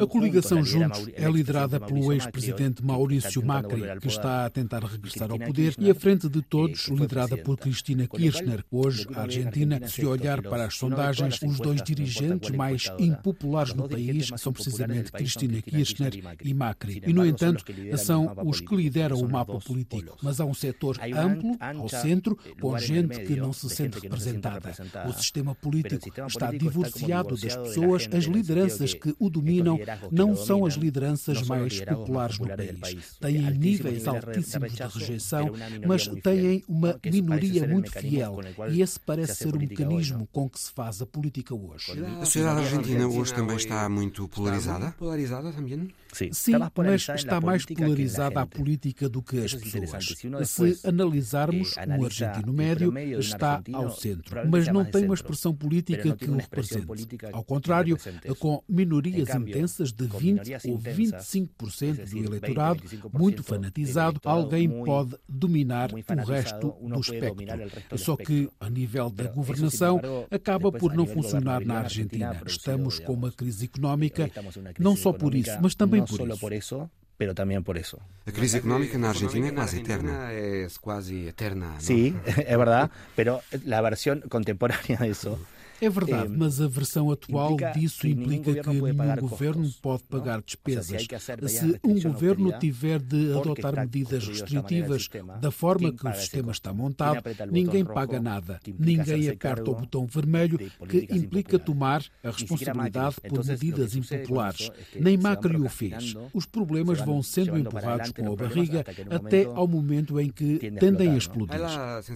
[0.00, 5.38] A coligação Juntos é liderada pelo ex-presidente Maurício Macri, que está a tentar regressar ao
[5.38, 8.64] poder, e a Frente de Todos, liderada por Cristina Kirchner.
[8.70, 14.30] Hoje, a Argentina, se olhar para as sondagens, os dois dirigentes mais impopulares no país
[14.36, 16.12] são precisamente Cristina Kirchner
[16.42, 17.02] e Macri.
[17.06, 17.64] E, no entanto,
[17.98, 20.18] são os que lideram o mapa político.
[20.22, 24.72] Mas há um setor amplo, ao centro, com gente que não se sente representada.
[25.06, 28.08] O sistema político está divorciado das pessoas.
[28.12, 29.78] As lideranças que o dominam
[30.10, 33.16] não são as lideranças mais populares no país.
[33.20, 35.50] Têm níveis altíssimos de rejeição,
[35.86, 38.40] mas têm uma minoria muito fiel.
[38.70, 41.92] E esse parece ser o mecanismo com que se faz a política hoje.
[42.20, 44.92] A sociedade argentina hoje também está muito polarizada?
[44.92, 45.88] Polarizada também?
[46.12, 50.14] Sim, Sim mas está mais polarizada a política do que as pessoas.
[50.48, 56.30] Se analisarmos, o argentino médio está ao centro, mas não tem uma expressão política que
[56.30, 56.86] o represente.
[57.32, 57.98] Ao contrário,
[58.38, 66.26] com minorias intensas de 20 ou 25% do eleitorado, muito fanatizado, alguém pode dominar o
[66.26, 67.98] resto do espectro.
[67.98, 70.00] Só que, a nível da governação,
[70.30, 72.40] acaba por não funcionar na Argentina.
[72.46, 74.30] Estamos com uma crise económica,
[74.78, 76.04] não só por isso, mas também
[76.40, 76.90] por eso,
[77.22, 78.00] pero también por eso.
[78.26, 80.32] La crisis económica en Argentina es casi eterna.
[80.32, 81.74] Es casi eterna.
[81.74, 81.80] ¿no?
[81.80, 85.38] Sí, es verdad, pero la versión contemporánea de eso
[85.82, 91.08] É verdade, mas a versão atual disso implica que nenhum governo pode pagar despesas.
[91.48, 95.08] Se um governo tiver de adotar medidas restritivas
[95.40, 97.20] da forma que o sistema está montado,
[97.50, 98.60] ninguém paga nada.
[98.78, 100.56] Ninguém aperta o botão vermelho
[100.88, 104.70] que implica tomar a responsabilidade por medidas impopulares.
[104.94, 106.14] Nem Macri o fez.
[106.32, 111.16] Os problemas vão sendo empurrados com a barriga até ao momento em que tendem a
[111.16, 111.58] explodir.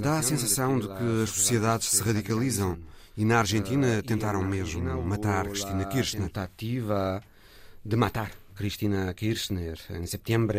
[0.01, 2.79] Dá a sensação de que as sociedades se radicalizam.
[3.17, 6.25] E na Argentina tentaram mesmo matar Cristina Kirchner.
[6.25, 7.23] Tentativa
[7.85, 10.59] de matar Cristina Kirchner em setembro.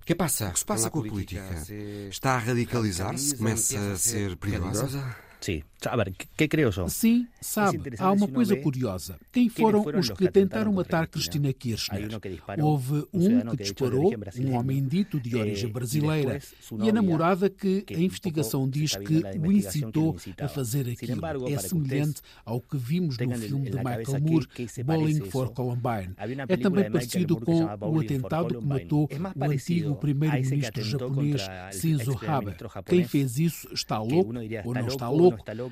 [0.00, 0.48] O que passa?
[0.48, 1.62] O que se passa com a política?
[2.08, 3.36] Está a radicalizar-se?
[3.36, 5.14] Começa a ser perigosa?
[5.40, 5.62] Sim.
[5.86, 6.88] A ver, que eu?
[6.90, 9.18] Sim, sabe, há uma coisa curiosa.
[9.32, 12.08] Quem foram os que tentaram matar Cristina Kirchner?
[12.60, 16.38] Houve um que disparou, um homem dito de origem brasileira,
[16.82, 21.24] e a namorada que a investigação diz que o incitou a fazer aquilo.
[21.48, 24.46] É semelhante ao que vimos no filme de Michael Moore,
[24.84, 26.14] Bowling for Columbine.
[26.46, 32.54] É também parecido com o atentado que matou o antigo primeiro-ministro japonês Shinzo Abe.
[32.84, 34.34] Quem fez isso está louco
[34.64, 35.29] ou não está louco?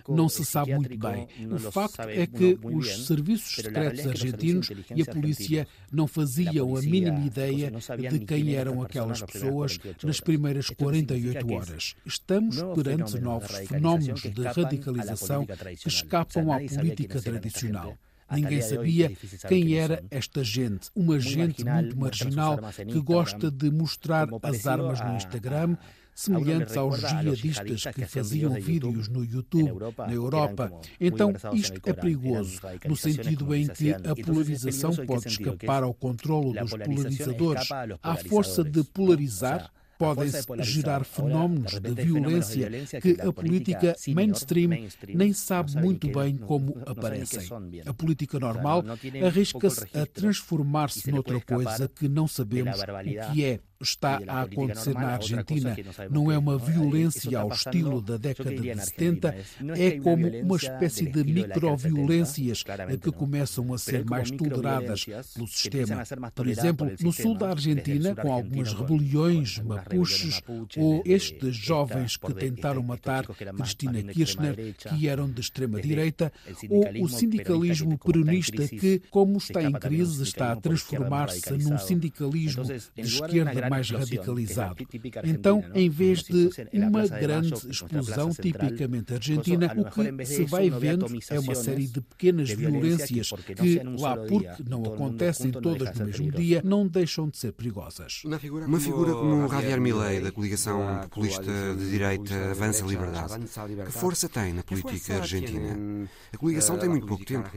[0.09, 1.29] Não se sabe muito bem.
[1.51, 7.21] O facto é que os serviços secretos argentinos e a polícia não faziam a mínima
[7.21, 7.71] ideia
[8.11, 11.95] de quem eram aquelas pessoas nas primeiras 48 horas.
[12.05, 17.97] Estamos perante novos fenómenos de radicalização que escapam à política tradicional.
[18.31, 19.13] Ninguém sabia
[19.49, 20.91] quem era esta gente.
[20.95, 25.77] Uma gente muito marginal que gosta de mostrar as armas no Instagram
[26.19, 30.73] semelhantes aos jihadistas que faziam vídeos no YouTube na Europa.
[31.01, 36.71] Então, isto é perigoso, no sentido em que a polarização pode escapar ao controlo dos
[36.71, 37.69] polarizadores.
[38.03, 42.71] À força de polarizar, podem-se gerar fenómenos de violência
[43.01, 47.49] que a política mainstream nem sabe muito bem como aparecem.
[47.85, 48.85] A política normal
[49.27, 55.15] arrisca-se a transformar-se noutra coisa que não sabemos o que é está a acontecer na
[55.15, 55.77] Argentina
[56.11, 59.37] não é uma violência ao estilo da década de 70,
[59.77, 62.65] é como uma espécie de microviolências
[63.01, 66.03] que começam a ser mais toleradas pelo sistema.
[66.35, 70.41] Por exemplo, no sul da Argentina, com algumas rebeliões, mapuches,
[70.77, 76.33] ou estes jovens que tentaram matar Cristina Kirchner, que eram de extrema-direita,
[76.69, 83.03] ou o sindicalismo peronista que, como está em crise, está a transformar-se num sindicalismo de
[83.03, 84.87] esquerda mais radicalizado.
[85.25, 91.41] Então, em vez de uma grande explosão tipicamente argentina, o que se vai vendo é
[91.41, 96.87] uma série de pequenas violências que, lá porque não acontecem todas no mesmo dia, não
[96.87, 98.23] deixam de ser perigosas.
[98.25, 103.39] Uma figura como Javier Milei, da coligação populista de direita Avança Liberdade,
[103.87, 106.09] que força tem na política argentina?
[106.33, 107.49] A coligação tem muito pouco tempo.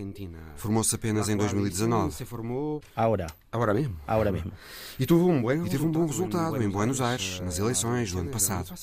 [0.55, 2.15] Formou-se apenas em 2019.
[2.95, 3.27] Agora.
[3.51, 3.97] Agora mesmo?
[4.07, 4.51] Agora mesmo.
[4.97, 8.19] E teve um bom, e teve um bom resultado em Buenos Aires, nas eleições do
[8.19, 8.73] ano passado.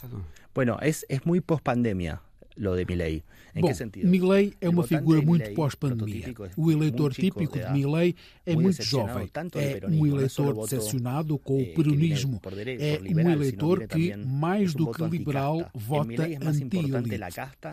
[0.54, 2.20] Bueno, é, é muito pós-pandemia
[2.58, 3.22] lo de Milley.
[3.54, 3.72] Em Bom,
[4.04, 6.34] Milley é uma figura muito pós-pandemia.
[6.56, 8.14] O eleitor típico de Milley
[8.44, 9.30] é muito jovem.
[9.54, 12.40] É um eleitor decepcionado com o eh, peronismo.
[12.44, 17.20] É um eleitor que, mais do que liberal, vota anti-elite.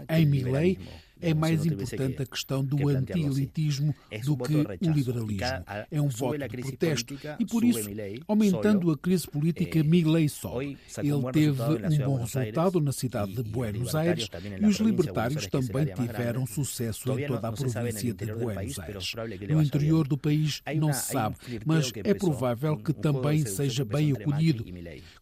[0.09, 0.79] Em Milley,
[1.21, 5.63] é mais importante a questão do anti-elitismo do que o liberalismo.
[5.91, 7.89] É um voto de protesto e, por isso,
[8.27, 10.61] aumentando a crise política, Milley só.
[10.61, 10.77] Ele
[11.31, 14.29] teve um bom resultado na cidade de Buenos Aires
[14.61, 19.13] e os libertários também tiveram sucesso em toda a província de Buenos Aires.
[19.49, 21.35] No interior do país não se sabe,
[21.65, 24.65] mas é provável que também seja bem acolhido.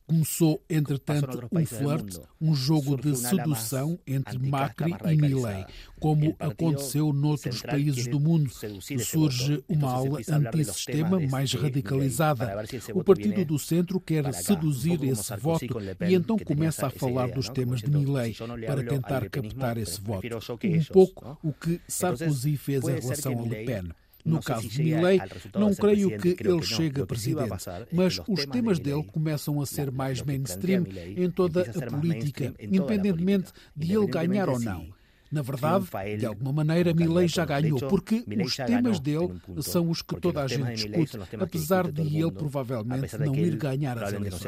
[0.06, 5.66] Começou, entretanto, um flerte, um jogo de sedução entre Macri e Milley,
[6.00, 8.52] como aconteceu noutros países do mundo.
[9.00, 12.54] Surge uma ala antissistema mais radicalizada.
[12.94, 15.66] O Partido do Centro quer seduzir esse voto
[16.08, 18.36] e então começa a falar dos temas de Milley
[18.68, 20.28] para tentar captar esse voto.
[20.66, 24.03] Um pouco o que Sarkozy fez em relação a Le Pen.
[24.26, 25.20] No caso de Milley,
[25.54, 27.50] não creio que ele chegue a presidente,
[27.92, 33.94] mas os temas dele começam a ser mais mainstream em toda a política, independentemente de
[33.94, 34.93] ele ganhar ou não.
[35.34, 35.88] Na verdade,
[36.20, 40.48] de alguma maneira, Milley já ganhou, porque os temas dele são os que toda a
[40.48, 44.46] gente discute, apesar de ele provavelmente não ir ganhar as eleições.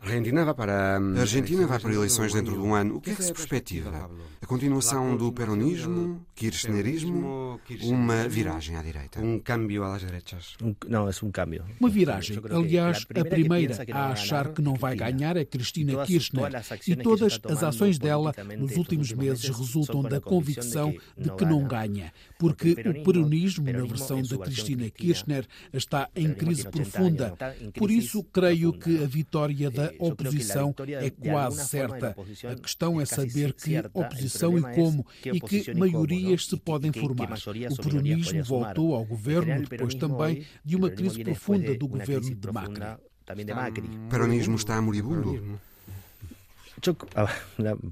[0.00, 2.96] A Argentina vai para, a Argentina vai para eleições dentro de um ano.
[2.96, 4.10] O que é que se perspectiva?
[4.40, 9.20] A continuação do peronismo, kirchnerismo, uma viragem à direita?
[9.20, 10.56] Um cambio às direitas?
[10.88, 11.64] não, é um cambio.
[11.78, 12.38] Uma viragem.
[12.50, 16.50] Aliás, a primeira a achar que não vai ganhar é Cristina Kirchner
[16.86, 22.12] e todas as ações dela nos últimos meses resultam da convicção de que não ganha,
[22.38, 27.36] porque o peronismo, na versão de Cristina Kirchner, está em crise profunda.
[27.74, 32.16] Por isso, creio que a vitória da oposição é quase certa.
[32.50, 37.38] A questão é saber que oposição e como, e que maiorias se podem formar.
[37.70, 42.84] O peronismo voltou ao governo depois também de uma crise profunda do governo de Macri.
[44.06, 45.58] O peronismo está moribundo?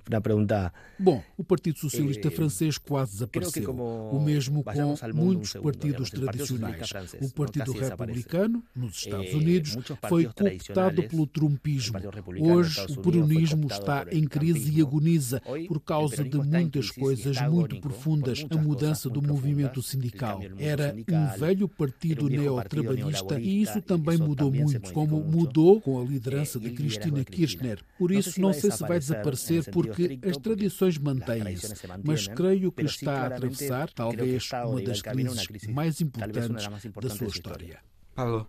[0.06, 0.72] Una pregunta.
[0.98, 3.74] Bom, o Partido Socialista Francês quase desapareceu.
[3.74, 6.90] O mesmo com muitos partidos tradicionais.
[7.20, 9.76] O Partido Republicano, nos Estados Unidos,
[10.08, 11.98] foi cooptado pelo trumpismo.
[12.40, 18.44] Hoje, o peronismo está em crise e agoniza por causa de muitas coisas muito profundas.
[18.50, 20.40] A mudança do movimento sindical.
[20.58, 26.60] Era um velho partido neotrabalhista e isso também mudou muito, como mudou com a liderança
[26.60, 27.80] de Cristina Kirchner.
[27.98, 33.22] Por isso, não sei se vai desaparecer porque as tradições mantêm-se, mas creio que está
[33.22, 36.68] a atravessar talvez uma das crises mais importantes
[37.00, 37.78] da sua história.
[38.14, 38.46] Pablo,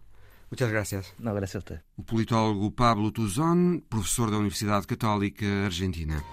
[0.50, 1.14] muitas gracias.
[1.20, 1.82] Não, gracias a você.
[1.98, 6.24] O politólogo Pablo Tuzón, professor da Universidade Católica Argentina.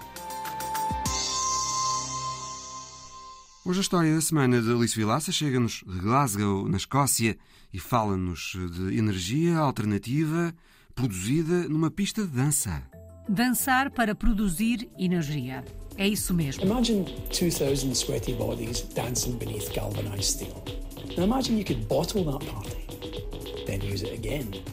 [3.65, 7.37] Hoje a história da semana de Alice Vilaça chega-nos de Glasgow, na Escócia,
[7.71, 10.53] e fala-nos de energia alternativa
[10.93, 12.83] produzida numa pista de dança.
[13.27, 15.63] Dançar para produzir energia.
[15.97, 16.63] É isso mesmo.
[16.63, 20.63] Imagine 2000 sweaty bodies dancing beneath galvanized steel.
[21.17, 24.63] Now imagine you could bottle that party, then use it again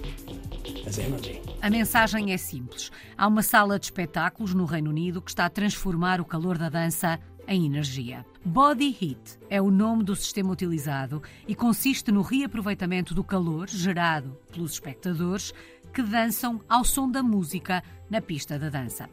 [0.87, 1.41] as energy.
[1.63, 2.91] A mensagem é simples.
[3.17, 6.69] Há uma sala de espetáculos no Reino Unido que está a transformar o calor da
[6.69, 8.25] dança em energia.
[8.45, 14.39] Body Heat é o nome do sistema utilizado e consiste no reaproveitamento do calor gerado
[14.53, 15.53] pelos espectadores
[15.93, 19.09] que dançam ao som da música na pista da dança.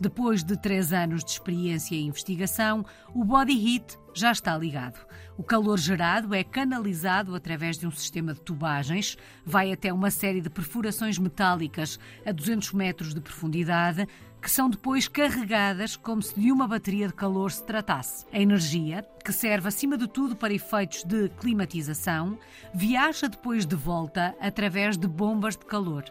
[0.00, 2.84] Depois de três anos de experiência e investigação,
[3.14, 4.98] o Body Heat já está ligado.
[5.36, 10.40] O calor gerado é canalizado através de um sistema de tubagens, vai até uma série
[10.40, 14.08] de perfurações metálicas a 200 metros de profundidade,
[14.46, 18.24] que são depois carregadas como se de uma bateria de calor se tratasse.
[18.32, 22.38] A energia, que serve acima de tudo para efeitos de climatização,
[22.72, 26.04] viaja depois de volta através de bombas de calor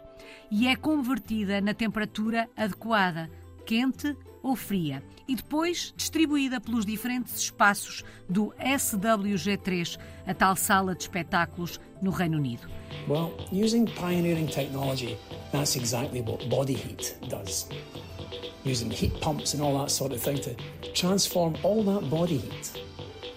[0.51, 3.31] e é convertida na temperatura adequada,
[3.65, 4.13] quente
[4.43, 11.79] ou fria, e depois distribuída pelos diferentes espaços do SWG3, a tal sala de espetáculos
[12.01, 12.67] no Reino Unido.
[13.07, 15.17] Well, using pioneering technology,
[15.53, 17.69] that's exactly what body heat does.
[18.63, 20.55] Using heat pumps and all that sort of thing to
[20.93, 22.83] transform all that body heat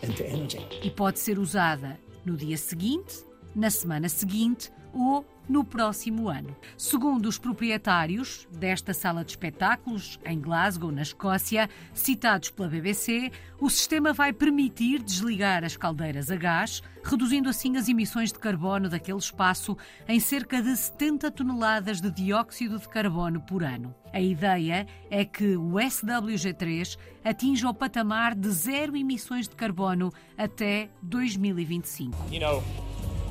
[0.02, 0.60] into energy.
[0.82, 6.54] E pode ser usada no dia seguinte, na semana seguinte ou no próximo ano.
[6.76, 13.70] Segundo os proprietários desta sala de espetáculos, em Glasgow, na Escócia, citados pela BBC, o
[13.70, 19.18] sistema vai permitir desligar as caldeiras a gás, reduzindo assim as emissões de carbono daquele
[19.18, 19.76] espaço
[20.06, 23.94] em cerca de 70 toneladas de dióxido de carbono por ano.
[24.12, 30.90] A ideia é que o SWG3 atinja o patamar de zero emissões de carbono até
[31.02, 32.16] 2025.
[32.30, 32.62] You know,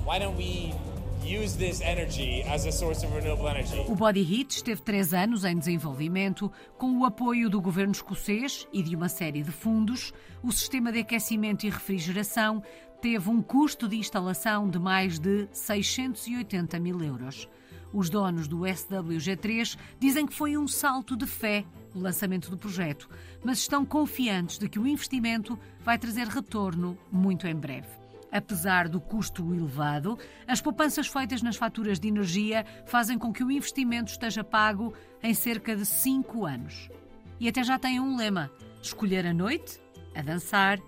[0.05, 0.73] why don't we
[3.91, 8.81] O Body Heat esteve três anos em desenvolvimento, com o apoio do governo escocês e
[8.81, 10.13] de uma série de fundos.
[10.41, 12.63] O sistema de aquecimento e refrigeração
[13.01, 17.49] teve um custo de instalação de mais de 680 mil euros.
[17.91, 23.09] Os donos do SWG3 dizem que foi um salto de fé o lançamento do projeto,
[23.43, 28.06] mas estão confiantes de que o investimento vai trazer retorno muito em breve.
[28.31, 30.17] Apesar do custo elevado,
[30.47, 35.33] as poupanças feitas nas faturas de energia fazem com que o investimento esteja pago em
[35.33, 36.89] cerca de 5 anos.
[37.39, 38.51] E até já tem um lema:
[38.81, 39.79] escolher a noite,
[40.15, 40.79] a dançar,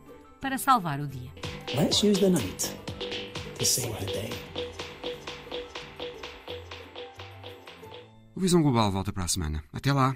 [0.41, 1.31] para salvar o dia.
[1.75, 2.75] Let's use the night
[3.57, 4.29] to save the day.
[8.35, 9.63] O Visão Global volta para a semana.
[9.73, 10.15] Até lá!